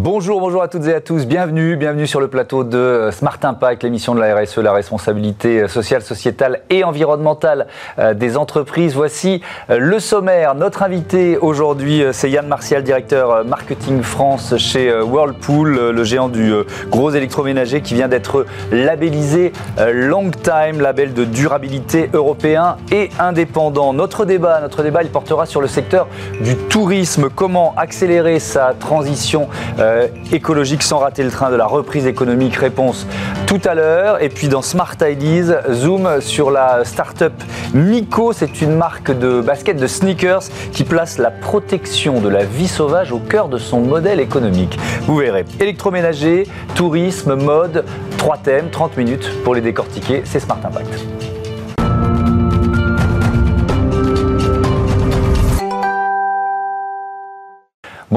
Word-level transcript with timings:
Bonjour, 0.00 0.38
bonjour 0.38 0.62
à 0.62 0.68
toutes 0.68 0.86
et 0.86 0.94
à 0.94 1.00
tous. 1.00 1.26
Bienvenue, 1.26 1.74
bienvenue 1.74 2.06
sur 2.06 2.20
le 2.20 2.28
plateau 2.28 2.62
de 2.62 3.08
Smart 3.10 3.40
Impact, 3.42 3.82
l'émission 3.82 4.14
de 4.14 4.20
la 4.20 4.32
RSE, 4.32 4.58
la 4.58 4.72
responsabilité 4.72 5.66
sociale, 5.66 6.02
sociétale 6.02 6.60
et 6.70 6.84
environnementale 6.84 7.66
euh, 7.98 8.14
des 8.14 8.36
entreprises. 8.36 8.94
Voici 8.94 9.42
euh, 9.70 9.78
le 9.80 9.98
sommaire. 9.98 10.54
Notre 10.54 10.84
invité 10.84 11.36
aujourd'hui, 11.36 12.04
euh, 12.04 12.12
c'est 12.12 12.30
Yann 12.30 12.46
Martial, 12.46 12.84
directeur 12.84 13.44
marketing 13.44 14.02
France 14.02 14.56
chez 14.56 14.88
Whirlpool, 15.02 15.90
le 15.90 16.04
géant 16.04 16.28
du 16.28 16.52
gros 16.90 17.10
électroménager 17.10 17.80
qui 17.80 17.94
vient 17.94 18.06
d'être 18.06 18.46
labellisé 18.70 19.52
Long 19.92 20.30
Time, 20.30 20.80
label 20.80 21.12
de 21.12 21.24
durabilité 21.24 22.08
européen 22.12 22.76
et 22.92 23.10
indépendant. 23.18 23.92
Notre 23.92 24.24
débat, 24.24 24.60
il 25.02 25.10
portera 25.10 25.44
sur 25.44 25.60
le 25.60 25.66
secteur 25.66 26.06
du 26.40 26.54
tourisme. 26.54 27.30
Comment 27.34 27.74
accélérer 27.76 28.38
sa 28.38 28.74
transition 28.78 29.48
euh, 29.87 29.87
écologique 30.32 30.82
sans 30.82 30.98
rater 30.98 31.22
le 31.22 31.30
train 31.30 31.50
de 31.50 31.56
la 31.56 31.66
reprise 31.66 32.06
économique 32.06 32.56
Réponse 32.56 33.06
tout 33.46 33.60
à 33.64 33.74
l'heure. 33.74 34.22
Et 34.22 34.28
puis 34.28 34.48
dans 34.48 34.62
Smart 34.62 34.96
Ideas, 35.00 35.62
zoom 35.72 36.20
sur 36.20 36.50
la 36.50 36.84
start-up 36.84 37.32
Miko. 37.74 38.32
C'est 38.32 38.60
une 38.60 38.76
marque 38.76 39.16
de 39.16 39.40
basket 39.40 39.76
de 39.76 39.86
sneakers 39.86 40.42
qui 40.72 40.84
place 40.84 41.18
la 41.18 41.30
protection 41.30 42.20
de 42.20 42.28
la 42.28 42.44
vie 42.44 42.68
sauvage 42.68 43.12
au 43.12 43.18
cœur 43.18 43.48
de 43.48 43.58
son 43.58 43.80
modèle 43.80 44.20
économique. 44.20 44.78
Vous 45.02 45.16
verrez. 45.16 45.44
Électroménager, 45.60 46.46
tourisme, 46.74 47.34
mode, 47.34 47.84
trois 48.18 48.36
thèmes, 48.36 48.70
30 48.70 48.96
minutes 48.96 49.30
pour 49.44 49.54
les 49.54 49.60
décortiquer. 49.60 50.22
C'est 50.24 50.40
Smart 50.40 50.60
Impact. 50.62 51.27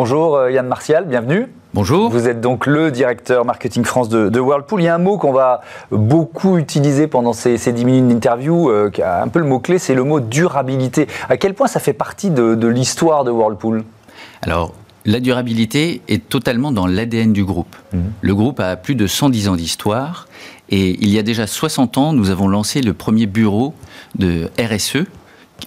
Bonjour 0.03 0.35
euh, 0.35 0.51
Yann 0.51 0.65
Martial, 0.65 1.05
bienvenue. 1.05 1.45
Bonjour. 1.75 2.09
Vous 2.09 2.27
êtes 2.27 2.41
donc 2.41 2.65
le 2.65 2.89
directeur 2.89 3.45
marketing 3.45 3.85
France 3.85 4.09
de, 4.09 4.39
Whirlpool. 4.39 4.81
Il 4.81 4.85
y 4.85 4.87
a 4.87 4.95
un 4.95 4.97
mot 4.97 5.19
qu'on 5.19 5.31
va 5.31 5.61
beaucoup 5.91 6.57
utiliser 6.57 7.05
pendant 7.05 7.33
ces, 7.33 7.59
ces 7.59 7.71
10 7.71 7.85
minutes 7.85 8.07
d'interview, 8.07 8.71
euh, 8.71 8.89
qui 8.89 9.03
a 9.03 9.21
un 9.21 9.27
peu 9.27 9.37
le 9.37 9.45
mot-clé, 9.45 9.77
c'est 9.77 9.93
le 9.93 10.03
mot 10.03 10.19
durabilité. 10.19 11.05
À 11.29 11.37
quel 11.37 11.53
point 11.53 11.67
ça 11.67 11.79
fait 11.79 11.93
partie 11.93 12.31
de, 12.31 12.65
l'histoire 12.65 13.23
de 13.23 13.29
Whirlpool? 13.29 13.83
Alors, 14.41 14.73
la 15.05 15.19
durabilité 15.19 16.01
est 16.07 16.27
totalement 16.27 16.71
dans 16.71 16.87
l'ADN 16.87 17.31
du 17.31 17.45
groupe. 17.45 17.75
Mmh. 17.93 17.99
Le 18.21 18.33
groupe 18.33 18.59
a 18.59 18.77
plus 18.77 18.95
de 18.95 19.05
110 19.05 19.49
ans 19.49 19.55
d'histoire 19.55 20.25
et 20.71 20.97
il 20.99 21.09
y 21.09 21.19
a 21.19 21.21
déjà 21.21 21.45
60 21.45 21.99
ans, 21.99 22.13
nous 22.13 22.31
avons 22.31 22.47
lancé 22.47 22.81
le 22.81 22.95
premier 22.95 23.27
bureau 23.27 23.75
de 24.17 24.49
RSE 24.59 25.05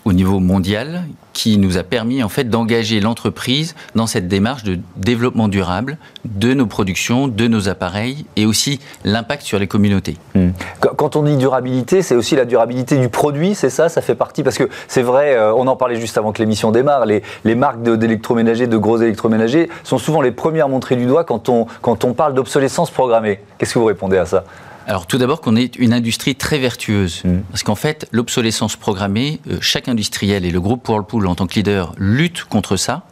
au 0.04 0.12
niveau 0.12 0.40
mondial 0.40 1.04
qui 1.32 1.58
nous 1.58 1.78
a 1.78 1.82
permis 1.82 2.22
en 2.22 2.28
fait 2.28 2.44
d'engager 2.44 3.00
l'entreprise 3.00 3.74
dans 3.94 4.06
cette 4.06 4.28
démarche 4.28 4.62
de 4.62 4.78
développement 4.96 5.48
durable 5.48 5.98
de 6.24 6.54
nos 6.54 6.66
productions, 6.66 7.28
de 7.28 7.48
nos 7.48 7.68
appareils 7.68 8.24
et 8.36 8.46
aussi 8.46 8.80
l'impact 9.04 9.42
sur 9.42 9.58
les 9.58 9.66
communautés. 9.66 10.16
Hmm. 10.34 10.50
Quand 10.80 11.16
on 11.16 11.22
dit 11.22 11.36
durabilité, 11.36 12.02
c'est 12.02 12.14
aussi 12.14 12.36
la 12.36 12.44
durabilité 12.44 12.98
du 12.98 13.08
produit, 13.08 13.54
c'est 13.54 13.70
ça? 13.70 13.88
Ça 13.88 14.00
fait 14.00 14.14
partie 14.14 14.42
parce 14.42 14.56
que 14.56 14.68
c'est 14.88 15.02
vrai, 15.02 15.34
euh, 15.34 15.52
on 15.54 15.66
en 15.66 15.76
parlait 15.76 16.00
juste 16.00 16.16
avant 16.16 16.32
que 16.32 16.40
l'émission 16.40 16.70
démarre, 16.70 17.04
les, 17.04 17.22
les 17.44 17.54
marques 17.54 17.82
d'électroménagers, 17.82 18.66
de, 18.66 18.76
gros 18.76 18.98
électroménagers 18.98 19.68
sont 19.82 19.98
souvent 19.98 20.22
les 20.22 20.30
premières 20.30 20.68
montrées 20.68 20.96
du 20.96 21.06
doigt 21.06 21.24
quand 21.24 21.48
on, 21.48 21.66
quand 21.82 22.04
on 22.04 22.14
parle 22.14 22.34
d'obsolescence 22.34 22.90
programmée. 22.90 23.40
Qu'est-ce 23.58 23.74
que 23.74 23.78
vous 23.78 23.84
répondez 23.84 24.16
à 24.16 24.26
ça? 24.26 24.44
Alors 24.86 25.06
tout 25.06 25.18
d'abord 25.18 25.40
qu'on 25.40 25.56
est 25.56 25.76
une 25.76 25.92
industrie 25.92 26.34
très 26.34 26.58
vertueuse. 26.58 27.22
Mm. 27.24 27.40
Parce 27.50 27.62
qu'en 27.62 27.74
fait, 27.74 28.06
l'obsolescence 28.12 28.76
programmée, 28.76 29.40
euh, 29.50 29.58
chaque 29.60 29.88
industriel 29.88 30.44
et 30.44 30.50
le 30.50 30.60
groupe 30.60 30.88
Whirlpool 30.88 31.26
en 31.26 31.34
tant 31.34 31.46
que 31.46 31.54
leader 31.54 31.94
luttent 31.98 32.44
contre 32.44 32.76
ça 32.76 33.06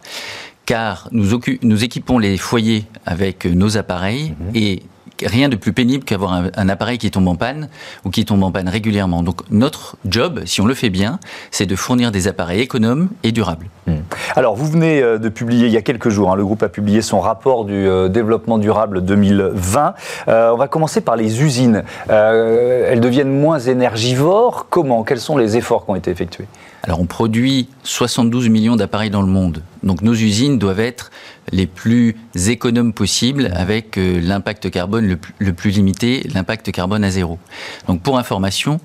car 0.64 1.08
nous, 1.10 1.40
nous, 1.62 1.84
équipons 1.84 2.18
les 2.18 2.36
foyers 2.36 2.84
avec 3.05 3.46
euh, 3.46 3.50
nos 3.50 3.77
appareils 3.77 4.30
mm-hmm. 4.30 4.56
et 4.56 4.82
rien 5.27 5.48
de 5.48 5.56
plus 5.56 5.72
pénible 5.72 6.05
qu'avoir 6.05 6.33
un, 6.33 6.68
appareil 6.68 6.98
qui 6.98 7.10
tombe 7.10 7.28
en 7.28 7.34
panne 7.34 7.68
ou 8.05 8.10
qui 8.10 8.24
tombe 8.24 8.42
en 8.42 8.50
panne 8.50 8.68
régulièrement. 8.68 9.22
Donc 9.22 9.42
notre 9.50 9.96
job, 10.05 10.40
si 10.44 10.60
on 10.60 10.66
le 10.66 10.74
fait 10.74 10.90
bien, 10.90 11.18
c'est 11.50 11.66
de 11.66 11.77
fournir 11.77 12.10
des 12.10 12.28
appareils 12.28 12.60
économes 12.60 13.08
et 13.22 13.32
durables. 13.32 13.66
Hmm. 13.86 13.96
Alors 14.36 14.55
vous 14.55 14.66
venez 14.66 15.02
euh, 15.02 15.18
de 15.18 15.28
publier 15.28 15.66
il 15.66 15.72
y 15.72 15.77
a 15.77 15.82
quelques 15.82 16.08
jours, 16.08 16.32
hein, 16.32 16.36
le 16.36 16.44
groupe 16.44 16.62
a 16.62 16.68
publié 16.68 17.02
son 17.02 17.20
rapport 17.20 17.64
du 17.64 17.74
euh, 17.74 18.08
développement 18.08 18.58
durable 18.58 19.05
2020. 19.05 19.94
Euh, 20.28 20.50
on 20.52 20.56
va 20.56 20.68
commencer 20.68 21.00
par 21.00 21.16
les 21.16 21.42
usines. 21.42 21.82
elles 22.08 23.00
deviennent 23.00 23.32
moins 23.32 23.58
énergivores. 23.58 24.66
Comment? 24.70 25.02
Quels 25.02 25.20
sont 25.20 25.36
les 25.36 25.56
efforts 25.56 25.84
qui 25.84 25.90
ont 25.90 25.96
été 25.96 26.11
effectués? 26.11 26.46
Alors 26.82 27.00
on 27.00 27.06
produit 27.06 27.68
72 27.84 28.48
millions 28.48 28.76
d'appareils 28.76 29.10
dans 29.10 29.22
le 29.22 29.28
monde. 29.28 29.62
Donc 29.82 30.02
nos 30.02 30.14
usines 30.14 30.58
doivent 30.58 30.80
être 30.80 31.10
les 31.52 31.66
plus 31.66 32.16
économes 32.46 32.92
possibles 32.92 33.50
avec 33.54 33.98
euh, 33.98 34.20
l'impact 34.20 34.70
carbone 34.70 35.16
le, 35.38 35.52
plus 35.52 35.70
limité, 35.70 36.28
l'impact 36.34 36.72
carbone 36.72 37.04
à 37.04 37.10
zéro. 37.10 37.38
Donc 37.86 38.02
pour 38.02 38.18
information, 38.18 38.80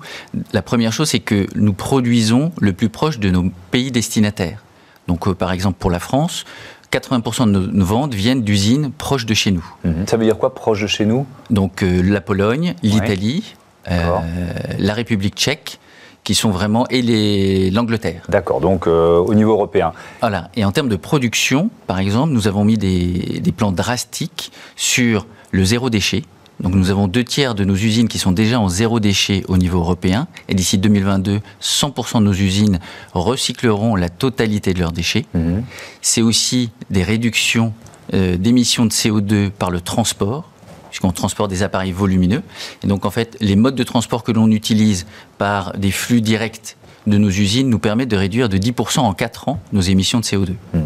la 0.52 0.62
première 0.62 0.92
chose 0.92 1.10
c'est 1.10 1.20
que 1.20 1.46
nous 1.56 1.72
produisons 1.72 2.52
le 2.60 2.72
plus 2.72 2.88
proche 2.88 3.18
de 3.18 3.30
nos 3.30 3.50
pays 3.72 3.90
destinataires. 3.90 4.62
Donc 5.08 5.26
euh, 5.26 5.34
par 5.34 5.52
exemple 5.52 5.76
pour 5.80 5.90
la 5.90 5.98
France, 5.98 6.44
80% 6.92 7.50
de 7.50 7.66
nos, 7.66 7.84
ventes 7.84 8.14
viennent 8.14 8.42
d'usines 8.42 8.92
proches 8.92 9.26
de 9.26 9.34
chez 9.34 9.50
nous. 9.50 9.64
Mhm. 9.84 10.06
Ça 10.06 10.16
veut 10.16 10.24
dire 10.24 10.38
quoi 10.38 10.54
proche 10.54 10.82
de 10.82 10.86
chez 10.86 11.04
nous? 11.04 11.26
Donc 11.50 11.82
euh, 11.82 12.00
la 12.02 12.20
Pologne, 12.20 12.74
l'Italie, 12.82 13.56
la 13.86 14.94
République 14.94 15.34
tchèque, 15.34 15.80
qui 16.24 16.34
sont 16.34 16.50
vraiment 16.50 16.86
et 16.90 17.70
l'Angleterre. 17.70 18.22
D'accord, 18.28 18.60
donc 18.60 18.86
euh, 18.86 19.16
au 19.18 19.34
niveau 19.34 19.52
européen. 19.52 19.92
Voilà. 20.20 20.50
Et 20.56 20.64
en 20.64 20.72
termes 20.72 20.88
de 20.88 20.96
production, 20.96 21.70
par 21.86 21.98
exemple, 21.98 22.32
nous 22.32 22.46
avons 22.48 22.64
mis 22.64 22.76
des, 22.76 23.40
des 23.40 23.52
plans 23.52 23.72
drastiques 23.72 24.52
sur 24.76 25.26
le 25.50 25.64
zéro 25.64 25.90
déchet. 25.90 26.22
Donc 26.60 26.74
nous 26.74 26.90
avons 26.90 27.06
deux 27.06 27.24
tiers 27.24 27.54
de 27.54 27.64
nos 27.64 27.76
usines 27.76 28.08
qui 28.08 28.18
sont 28.18 28.32
déjà 28.32 28.58
en 28.58 28.68
zéro 28.68 28.98
déchet 29.00 29.44
au 29.48 29.56
niveau 29.56 29.78
européen. 29.78 30.26
Et 30.48 30.54
d'ici 30.54 30.76
2022, 30.76 31.40
100% 31.62 32.18
de 32.18 32.24
nos 32.24 32.32
usines 32.32 32.80
recycleront 33.14 33.94
la 33.94 34.08
totalité 34.08 34.74
de 34.74 34.80
leurs 34.80 34.92
déchets. 34.92 35.26
Mhm. 35.34 35.64
C'est 36.02 36.22
aussi 36.22 36.70
des 36.90 37.04
réductions 37.04 37.72
euh, 38.12 38.36
d'émissions 38.36 38.86
de 38.86 38.90
CO2 38.90 39.50
par 39.50 39.70
le 39.70 39.80
transport 39.80 40.50
puisqu'on 40.98 41.12
transporte 41.12 41.48
des 41.48 41.62
appareils 41.62 41.92
volumineux. 41.92 42.42
Et 42.82 42.88
donc, 42.88 43.04
en 43.06 43.10
fait, 43.10 43.36
les 43.40 43.54
modes 43.54 43.76
de 43.76 43.84
transport 43.84 44.24
que 44.24 44.32
l'on 44.32 44.50
utilise 44.50 45.06
par 45.38 45.72
des 45.78 45.92
flux 45.92 46.20
directs 46.20 46.76
de 47.06 47.16
nos 47.18 47.28
usines 47.28 47.70
nous 47.70 47.78
permettent 47.78 48.10
de 48.10 48.16
réduire 48.16 48.48
de 48.48 48.58
10% 48.58 48.98
en 48.98 49.14
4 49.14 49.48
ans 49.48 49.60
nos 49.72 49.80
émissions 49.80 50.18
de 50.18 50.24
CO2. 50.24 50.50
Mmh. 50.50 50.78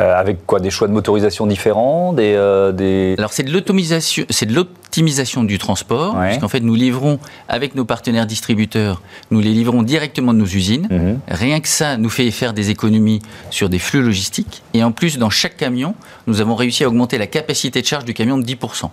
Euh, 0.00 0.18
avec 0.18 0.44
quoi 0.46 0.58
Des 0.58 0.70
choix 0.70 0.88
de 0.88 0.92
motorisation 0.92 1.46
différents 1.46 2.12
des, 2.12 2.34
euh, 2.36 2.72
des... 2.72 3.14
Alors 3.16 3.32
c'est 3.32 3.44
de 3.44 3.52
l'automisation, 3.52 4.24
c'est 4.28 4.46
de 4.46 4.52
l'optimisation 4.52 5.44
du 5.44 5.58
transport, 5.58 6.18
puisqu'en 6.20 6.48
fait 6.48 6.60
nous 6.60 6.74
livrons 6.74 7.20
avec 7.48 7.76
nos 7.76 7.84
partenaires 7.84 8.26
distributeurs, 8.26 9.00
nous 9.30 9.40
les 9.40 9.52
livrons 9.52 9.82
directement 9.82 10.34
de 10.34 10.38
nos 10.38 10.44
usines. 10.44 10.88
Mmh. 10.90 11.20
Rien 11.28 11.60
que 11.60 11.68
ça 11.68 11.96
nous 11.96 12.10
fait 12.10 12.30
faire 12.32 12.52
des 12.52 12.70
économies 12.70 13.20
sur 13.50 13.68
des 13.68 13.78
flux 13.78 14.02
logistiques. 14.02 14.62
Et 14.74 14.82
en 14.82 14.90
plus, 14.90 15.18
dans 15.18 15.30
chaque 15.30 15.56
camion, 15.56 15.94
nous 16.26 16.40
avons 16.40 16.56
réussi 16.56 16.82
à 16.84 16.88
augmenter 16.88 17.16
la 17.16 17.28
capacité 17.28 17.80
de 17.80 17.86
charge 17.86 18.04
du 18.04 18.12
camion 18.12 18.36
de 18.36 18.44
10%. 18.44 18.90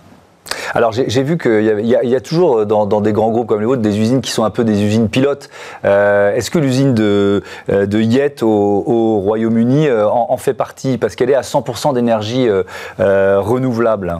Alors 0.74 0.92
j'ai 0.92 1.22
vu 1.22 1.38
qu'il 1.38 1.84
y, 1.84 2.14
a 2.14 2.20
toujours 2.20 2.58
euh, 2.58 2.64
dans, 2.64 3.00
des 3.00 3.12
grands 3.12 3.30
groupes 3.30 3.48
comme 3.48 3.60
les 3.60 3.66
vôtres 3.66 3.82
des 3.82 3.98
usines 3.98 4.20
qui 4.20 4.30
sont 4.30 4.44
un 4.44 4.50
peu 4.50 4.64
des 4.64 4.82
usines 4.82 5.08
pilotes. 5.08 5.50
Euh, 5.84 6.34
est-ce 6.34 6.50
que 6.50 6.58
l'usine 6.58 6.94
de, 6.94 7.42
euh, 7.70 7.86
de 7.86 8.00
Yet 8.00 8.42
au, 8.42 9.20
Royaume-Uni 9.20 9.90
en, 9.90 10.36
fait 10.36 10.54
partie 10.54 10.98
parce 10.98 11.16
qu'elle 11.16 11.30
est 11.30 11.34
à 11.34 11.42
100% 11.42 11.94
d'énergie 11.94 12.48
renouvelable? 12.98 14.18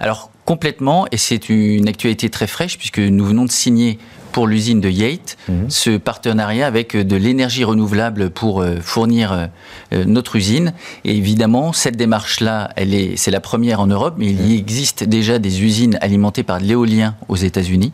Alors 0.00 0.30
complètement, 0.44 1.06
et 1.12 1.16
c'est 1.16 1.48
une 1.48 1.88
actualité 1.88 2.30
très 2.30 2.46
fraîche 2.46 2.78
puisque 2.78 2.98
nous 2.98 3.24
venons 3.24 3.44
de 3.44 3.50
signer 3.50 3.98
pour 4.30 4.46
l'usine 4.46 4.80
de 4.80 4.88
Yate, 4.88 5.36
mhm. 5.48 5.68
ce 5.68 5.96
partenariat 5.96 6.66
avec 6.66 6.96
de 6.96 7.16
l'énergie 7.16 7.64
renouvelable 7.64 8.30
pour 8.30 8.62
euh, 8.62 8.76
fournir 8.80 9.32
euh, 9.32 9.46
euh, 9.92 10.04
notre 10.04 10.36
usine. 10.36 10.72
Et 11.04 11.16
évidemment, 11.16 11.72
cette 11.72 11.96
démarche-là, 11.96 12.70
elle 12.76 12.94
est, 12.94 13.16
c'est 13.16 13.30
la 13.30 13.40
première 13.40 13.80
en 13.80 13.86
Europe, 13.86 14.14
mais 14.18 14.26
il 14.26 14.46
y 14.46 14.54
mhm. 14.54 14.58
existe 14.58 15.04
déjà 15.04 15.38
des 15.38 15.62
usines 15.62 15.98
alimentées 16.00 16.42
par 16.42 16.60
de 16.60 16.64
l'éolien 16.64 17.16
aux 17.28 17.36
États-Unis. 17.36 17.92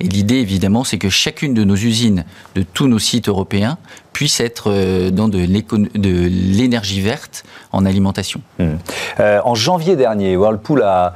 Et 0.00 0.04
l'idée, 0.04 0.36
évidemment, 0.36 0.84
c'est 0.84 0.98
que 0.98 1.08
chacune 1.08 1.54
de 1.54 1.64
nos 1.64 1.76
usines, 1.76 2.24
de 2.54 2.62
tous 2.62 2.86
nos 2.86 2.98
sites 2.98 3.28
européens, 3.28 3.78
puisse 4.14 4.40
être 4.40 4.70
euh, 4.70 5.10
dans 5.10 5.28
de 5.28 5.38
l'énergie 5.38 7.02
verte 7.02 7.44
en 7.72 7.84
alimentation. 7.84 8.40
Euh, 8.60 9.40
en 9.44 9.54
janvier 9.54 9.96
dernier, 9.96 10.36
Whirlpool 10.36 10.82
a 10.82 11.12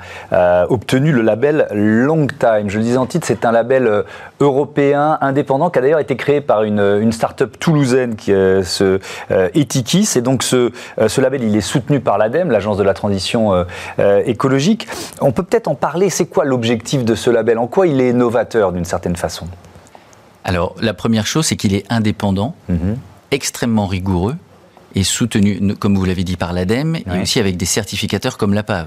obtenu 0.69 1.13
le 1.13 1.23
label 1.23 1.69
Long 1.73 2.27
Time. 2.27 2.69
Je 2.69 2.79
le 2.79 2.85
disais 2.85 2.97
en 2.99 3.07
titre, 3.07 3.27
c'est 3.27 3.47
un 3.47 3.53
label 3.53 3.87
euh, 3.87 4.03
européen 4.59 5.19
indépendant 5.21 5.71
qui 5.71 5.79
a 5.79 5.83
d'ailleurs 5.83 6.01
été 6.01 6.17
créé 6.17 6.41
par 6.41 6.65
une, 6.65 6.81
une 7.01 7.13
start-up 7.13 7.59
toulousaine 7.59 8.17
qui 8.17 8.31
se 8.31 8.99
Etikis. 9.55 10.09
Et 10.17 10.21
donc 10.21 10.43
ce, 10.43 10.73
ce, 11.07 11.21
label, 11.21 11.43
il 11.43 11.57
est 11.57 11.61
soutenu 11.61 12.01
par 12.01 12.19
l'ADEME, 12.19 12.51
l'agence 12.51 12.77
de 12.77 12.83
la 12.83 12.95
transition 12.95 13.65
écologique. 14.25 14.89
On 15.21 15.33
peut 15.33 15.43
peut-être 15.43 15.69
en 15.69 15.75
parler. 15.75 16.11
C'est 16.11 16.27
quoi 16.27 16.45
l'objectif 16.45 17.05
de 17.05 17.15
ce 17.15 17.31
label? 17.31 17.59
En 17.59 17.67
quoi 17.67 17.87
il 17.87 18.01
est 18.01 18.13
novateur 18.13 18.73
d'une 18.73 18.85
certaine 18.85 19.17
façon? 19.17 19.47
Alors, 20.45 20.75
la 20.81 20.95
première 20.95 21.27
chose, 21.27 21.47
c'est 21.47 21.57
qu'il 21.57 21.75
est 21.75 21.85
indépendant, 21.91 22.55
mhm. 22.69 22.97
extrêmement 23.31 23.87
rigoureux 23.87 24.37
est 24.95 25.03
soutenu, 25.03 25.75
comme 25.79 25.97
vous 25.97 26.05
l'avez 26.05 26.25
dit, 26.25 26.37
par 26.37 26.53
l'ADEME 26.53 26.97
et 26.97 27.21
aussi 27.23 27.39
avec 27.39 27.57
des 27.57 27.67
certificateurs 27.67 28.39
comme 28.39 28.55
l'APAV. 28.55 28.87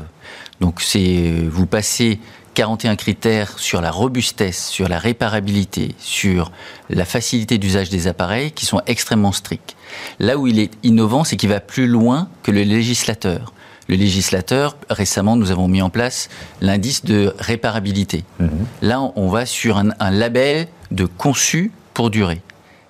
Donc 0.59 0.81
c'est 0.81 1.31
vous 1.49 1.65
passez 1.65 2.19
41 2.53 2.95
critères 2.95 3.57
sur 3.59 3.81
la 3.81 3.91
robustesse, 3.91 4.67
sur 4.67 4.87
la 4.89 4.99
réparabilité, 4.99 5.95
sur 5.99 6.51
la 6.89 7.05
facilité 7.05 7.57
d'usage 7.57 7.89
des 7.89 8.07
appareils 8.07 8.51
qui 8.51 8.65
sont 8.65 8.81
extrêmement 8.87 9.31
stricts. 9.31 9.75
Là 10.19 10.37
où 10.37 10.47
il 10.47 10.59
est 10.59 10.71
innovant, 10.83 11.23
c'est 11.23 11.37
qu'il 11.37 11.49
va 11.49 11.59
plus 11.59 11.87
loin 11.87 12.27
que 12.43 12.51
le 12.51 12.63
législateur. 12.63 13.53
Le 13.87 13.95
législateur, 13.95 14.77
récemment, 14.89 15.35
nous 15.35 15.51
avons 15.51 15.67
mis 15.67 15.81
en 15.81 15.89
place 15.89 16.29
l'indice 16.61 17.03
de 17.03 17.33
réparabilité. 17.39 18.23
Mhm. 18.39 18.49
Là, 18.81 19.01
on 19.15 19.27
va 19.27 19.45
sur 19.45 19.77
un, 19.77 19.89
un 19.99 20.11
label 20.11 20.67
de 20.91 21.05
conçu 21.05 21.71
pour 21.93 22.09
durer. 22.09 22.41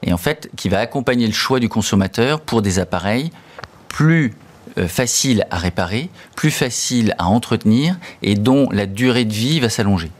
Et 0.03 0.13
en 0.13 0.17
fait, 0.17 0.49
qui 0.55 0.69
va 0.69 0.79
accompagner 0.79 1.27
le 1.27 1.33
choix 1.33 1.59
du 1.59 1.69
consommateur 1.69 2.41
pour 2.41 2.61
des 2.61 2.79
appareils 2.79 3.31
plus 3.87 4.33
facile 4.87 5.45
à 5.51 5.57
réparer, 5.57 6.09
plus 6.35 6.51
facile 6.51 7.15
à 7.17 7.27
entretenir 7.27 7.95
et 8.21 8.35
dont 8.35 8.69
la 8.71 8.85
durée 8.85 9.25
de 9.25 9.33
vie 9.33 9.59
va 9.59 9.69
s'allonger. 9.69 10.11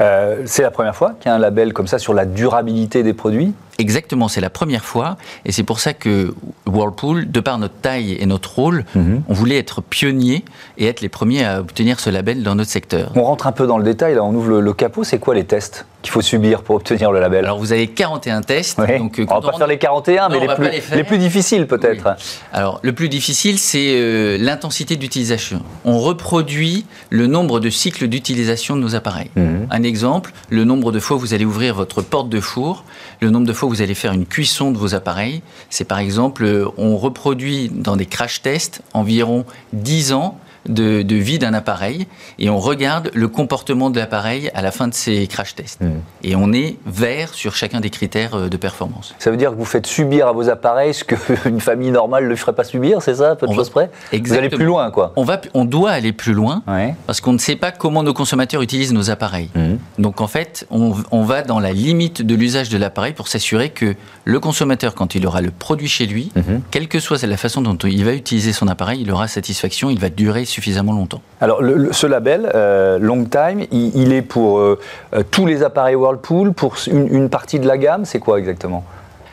Euh, 0.00 0.42
c'est 0.46 0.62
la 0.62 0.70
première 0.70 0.94
fois 0.94 1.14
qu'il 1.20 1.28
y 1.28 1.32
a 1.32 1.34
un 1.34 1.38
label 1.38 1.72
comme 1.72 1.86
ça 1.86 1.98
sur 1.98 2.14
la 2.14 2.24
durabilité 2.24 3.02
des 3.02 3.12
produits? 3.12 3.54
Exactement, 3.78 4.28
c'est 4.28 4.40
la 4.40 4.50
première 4.50 4.84
fois, 4.84 5.16
et 5.44 5.52
c'est 5.52 5.62
pour 5.62 5.80
ça 5.80 5.92
que 5.92 6.34
Whirlpool, 6.66 7.30
de 7.30 7.40
par 7.40 7.58
notre 7.58 7.74
taille 7.74 8.16
et 8.18 8.24
notre 8.24 8.54
rôle, 8.54 8.84
mhm. 8.94 9.22
on 9.28 9.34
voulait 9.34 9.58
être 9.58 9.82
pionnier 9.82 10.44
et 10.78 10.86
être 10.86 11.02
les 11.02 11.10
premiers 11.10 11.44
à 11.44 11.60
obtenir 11.60 12.00
ce 12.00 12.08
label 12.08 12.42
dans 12.42 12.54
notre 12.54 12.70
secteur. 12.70 13.12
On 13.16 13.22
rentre 13.22 13.46
un 13.46 13.52
peu 13.52 13.66
dans 13.66 13.76
le 13.78 13.84
détail, 13.84 14.14
là, 14.14 14.24
on 14.24 14.34
ouvre 14.34 14.60
le, 14.60 14.72
capot, 14.72 15.04
c'est 15.04 15.18
quoi 15.18 15.34
les 15.34 15.44
tests? 15.44 15.86
Qu'il 16.02 16.12
faut 16.12 16.22
subir 16.22 16.62
pour 16.62 16.76
obtenir 16.76 17.10
le 17.10 17.20
label 17.20 17.44
Alors 17.44 17.58
vous 17.58 17.72
avez 17.72 17.88
41 17.88 18.42
tests. 18.42 18.78
Donc, 18.78 19.18
euh, 19.18 19.26
on 19.28 19.40
va 19.40 19.52
pas 19.52 19.58
faire 19.58 19.66
les 19.66 19.78
41, 19.78 20.28
mais 20.28 20.40
les 20.40 20.54
plus, 20.54 20.96
les, 20.96 21.04
plus, 21.04 21.18
difficiles 21.18 21.66
peut-être. 21.66 22.16
Alors 22.52 22.80
le 22.82 22.92
plus 22.92 23.08
difficile, 23.08 23.58
c'est 23.58 23.94
euh, 23.94 24.36
l'intensité 24.38 24.96
d'utilisation. 24.96 25.62
On 25.84 25.98
reproduit 25.98 26.86
le 27.10 27.26
nombre 27.26 27.60
de 27.60 27.70
cycles 27.70 28.06
d'utilisation 28.06 28.76
de 28.76 28.82
nos 28.82 28.94
appareils. 28.94 29.30
Mhm. 29.36 29.66
Un 29.70 29.82
exemple, 29.82 30.32
le 30.50 30.64
nombre 30.64 30.92
de 30.92 31.00
fois 31.00 31.16
où 31.16 31.20
vous 31.20 31.34
allez 31.34 31.44
ouvrir 31.44 31.74
votre 31.74 32.02
porte 32.02 32.28
de 32.28 32.40
four, 32.40 32.84
le 33.20 33.30
nombre 33.30 33.46
de 33.46 33.52
fois 33.52 33.68
où 33.68 33.72
vous 33.72 33.82
allez 33.82 33.94
faire 33.94 34.12
une 34.12 34.26
cuisson 34.26 34.70
de 34.70 34.78
vos 34.78 34.94
appareils. 34.94 35.42
C'est 35.70 35.86
par 35.86 35.98
exemple, 35.98 36.44
euh, 36.44 36.66
on 36.76 36.96
reproduit 36.96 37.68
dans 37.72 37.96
des 37.96 38.06
crash 38.06 38.42
tests 38.42 38.82
environ 38.92 39.44
10 39.72 40.12
ans 40.12 40.38
de, 40.68 41.14
vie 41.16 41.38
d'un 41.38 41.54
appareil 41.54 42.06
et 42.38 42.50
on 42.50 42.58
regarde 42.58 43.10
le 43.14 43.28
comportement 43.28 43.90
de 43.90 43.98
l'appareil 43.98 44.50
à 44.54 44.62
la 44.62 44.70
fin 44.70 44.88
de 44.88 44.94
ces 44.94 45.26
crash 45.26 45.54
tests. 45.54 45.80
Hmm. 45.80 46.00
Et 46.22 46.36
on 46.36 46.52
est 46.52 46.76
vert 46.86 47.34
sur 47.34 47.54
chacun 47.54 47.80
des 47.80 47.90
critères 47.90 48.34
euh, 48.34 48.48
de 48.48 48.56
performance. 48.56 49.14
Ça 49.18 49.30
veut 49.30 49.36
dire 49.36 49.50
que 49.50 49.56
vous 49.56 49.64
faites 49.64 49.86
subir 49.86 50.28
à 50.28 50.32
vos 50.32 50.48
appareils 50.48 50.94
ce 50.94 51.04
qu'une 51.04 51.60
famille 51.60 51.90
normale 51.90 52.28
ne 52.28 52.34
ferait 52.34 52.54
pas 52.54 52.64
subir, 52.64 53.02
c'est 53.02 53.16
ça, 53.16 53.36
peu 53.36 53.46
de 53.46 53.52
choses 53.52 53.70
près? 53.70 53.90
Vous 54.12 54.32
allez 54.32 54.48
plus 54.48 54.64
loin, 54.64 54.90
quoi. 54.90 55.12
On, 55.16 55.24
va, 55.24 55.40
on 55.54 55.64
doit 55.64 55.90
aller 55.90 56.12
plus 56.12 56.32
loin 56.32 56.62
parce 57.06 57.20
qu'on 57.20 57.32
ne 57.32 57.38
sait 57.38 57.56
pas 57.56 57.72
comment 57.72 58.02
nos 58.02 58.14
consommateurs 58.14 58.62
utilisent 58.62 58.92
nos 58.92 59.10
appareils. 59.10 59.50
Hmm. 59.54 59.76
Donc 59.98 60.20
en 60.20 60.26
fait, 60.26 60.66
on, 60.70 60.94
on 61.10 61.22
va 61.22 61.42
dans 61.42 61.60
la 61.60 61.72
limite 61.72 62.22
de 62.22 62.34
l'usage 62.34 62.68
de 62.68 62.78
l'appareil 62.78 63.12
pour 63.12 63.28
s'assurer 63.28 63.70
que 63.70 63.94
le 64.24 64.40
consommateur, 64.40 64.94
quand 64.94 65.14
il 65.14 65.26
aura 65.26 65.40
le 65.40 65.50
produit 65.50 65.88
chez 65.88 66.06
lui, 66.06 66.32
hmm. 66.34 66.60
quelle 66.70 66.88
que 66.88 67.00
soit 67.00 67.22
la 67.26 67.36
façon 67.36 67.62
dont 67.62 67.76
il 67.76 68.04
va 68.04 68.12
utiliser 68.12 68.52
son 68.52 68.68
appareil, 68.68 69.02
il 69.02 69.10
aura 69.10 69.28
satisfaction, 69.28 69.90
il 69.90 69.98
va 69.98 70.08
durer 70.08 70.44
suffisamment 70.56 70.92
longtemps. 70.92 71.20
Alors, 71.42 71.60
ce 71.90 72.06
label, 72.06 72.50
euh, 72.54 72.98
Long 72.98 73.26
Time, 73.26 73.66
il, 73.70 74.14
est 74.14 74.22
pour 74.22 74.58
euh, 74.58 74.78
euh, 75.12 75.22
tous 75.30 75.44
les 75.44 75.62
appareils 75.62 75.94
Whirlpool, 75.94 76.54
pour 76.54 76.76
une, 76.86 77.28
partie 77.28 77.60
de 77.60 77.66
la 77.68 77.76
gamme, 77.76 78.06
c'est 78.06 78.20
quoi 78.20 78.38
exactement? 78.38 78.82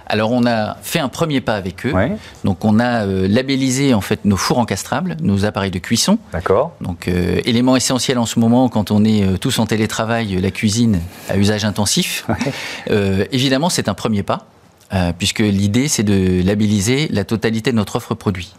Alors 0.06 0.34
on 0.34 0.46
a 0.46 0.76
fait 0.82 1.00
un 1.00 1.08
premier 1.08 1.40
pas 1.40 1.56
avec 1.56 1.86
eux. 1.86 1.94
Donc 2.44 2.66
on 2.66 2.80
a 2.80 3.06
labellisé 3.06 3.94
en 3.94 4.02
fait 4.02 4.26
nos 4.26 4.36
fours 4.36 4.60
encastrables, 4.60 5.16
nos 5.22 5.46
appareils 5.46 5.72
de 5.72 5.80
cuisson. 5.80 6.20
D'accord. 6.34 6.74
Donc 6.82 7.08
élément 7.08 7.78
essentiel 7.78 8.20
en 8.20 8.26
ce 8.26 8.38
moment 8.38 8.68
quand 8.68 8.92
on 8.92 9.06
est 9.06 9.40
tous 9.40 9.58
en 9.60 9.66
télétravail, 9.66 10.40
la 10.42 10.52
cuisine 10.52 11.00
à 11.30 11.38
usage 11.38 11.64
intensif. 11.64 12.28
évidemment 13.32 13.70
c'est 13.70 13.88
un 13.88 13.94
premier 13.94 14.24
pas 14.24 14.46
puisque 15.18 15.40
l'idée 15.40 15.88
c'est 15.88 16.04
de 16.04 16.46
labelliser 16.46 17.08
la 17.10 17.24
totalité 17.24 17.72
de 17.72 17.78
notre 17.78 17.96
offre 17.96 18.14
produit. 18.14 18.54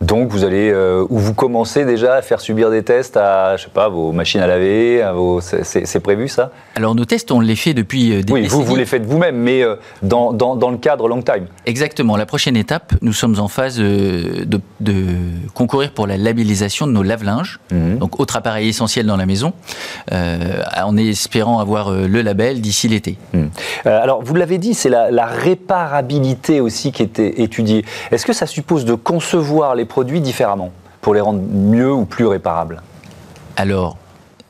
Donc 0.00 0.28
vous 0.28 0.44
allez 0.44 0.70
euh, 0.70 1.04
ou 1.08 1.18
vous 1.18 1.34
commencez 1.34 1.84
déjà 1.84 2.14
à 2.14 2.22
faire 2.22 2.40
subir 2.40 2.70
des 2.70 2.84
tests 2.84 3.16
à 3.16 3.56
je 3.56 3.64
sais 3.64 3.70
pas 3.70 3.88
vos 3.88 4.12
machines 4.12 4.40
à 4.40 4.46
laver, 4.46 5.04
c'est 5.64 6.00
prévu 6.00 6.28
ça? 6.28 6.52
Alors 6.76 6.94
nos 6.94 7.04
tests 7.04 7.32
on 7.32 7.40
les 7.40 7.56
fait 7.56 7.74
depuis 7.74 8.12
euh, 8.12 8.22
des 8.22 8.32
Oui, 8.32 8.46
vous 8.46 8.62
vous 8.62 8.76
les 8.76 8.86
faites 8.86 9.04
vous-même 9.04 9.36
mais 9.36 9.64
euh, 9.64 9.74
dans, 10.02 10.32
dans, 10.32 10.54
dans, 10.54 10.70
le 10.70 10.76
cadre 10.76 11.08
long 11.08 11.20
time. 11.20 11.46
Exactement. 11.66 12.16
La 12.16 12.26
prochaine 12.26 12.56
étape, 12.56 12.94
nous 13.02 13.12
sommes 13.12 13.40
en 13.40 13.48
phase 13.48 13.78
de, 13.78 14.46
de 14.78 15.04
concourir 15.52 15.90
pour 15.90 16.06
la 16.06 16.16
labellisation 16.16 16.86
de 16.86 16.92
nos 16.92 17.02
lave-linges, 17.02 17.58
mhm. 17.72 17.98
donc 17.98 18.20
autre 18.20 18.36
appareil 18.36 18.68
essentiel 18.68 19.04
dans 19.04 19.16
la 19.16 19.26
maison, 19.26 19.52
en 20.12 20.96
espérant 20.96 21.58
avoir 21.58 21.90
le 21.90 22.22
label 22.22 22.60
d'ici 22.60 22.86
l'été. 22.86 23.18
Mhm. 23.32 23.50
alors 23.84 24.22
vous 24.22 24.36
l'avez 24.36 24.58
dit, 24.58 24.74
c'est 24.74 24.90
la, 24.90 25.10
la 25.10 25.26
réparabilité 25.26 26.60
aussi 26.60 26.92
qui 26.92 27.02
était 27.02 27.42
étudiée. 27.42 27.84
Est-ce 28.12 28.24
que 28.24 28.32
ça 28.32 28.46
suppose 28.46 28.84
de 28.84 28.94
concevoir 28.94 29.74
les 29.74 29.87
produits 29.88 30.20
différemment 30.20 30.72
pour 31.00 31.14
les 31.14 31.20
rendre 31.20 31.42
mieux 31.42 31.92
ou 31.92 32.04
plus 32.04 32.26
réparables 32.26 32.82
Alors, 33.56 33.96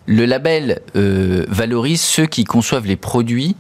le 0.07 0.25
label 0.25 0.81
euh, 0.97 1.45
valorise 1.49 2.01
ceux 2.01 2.27
qui 2.27 2.45
conçoivent 2.45 2.87
les 2.87 2.97
produits 2.97 3.57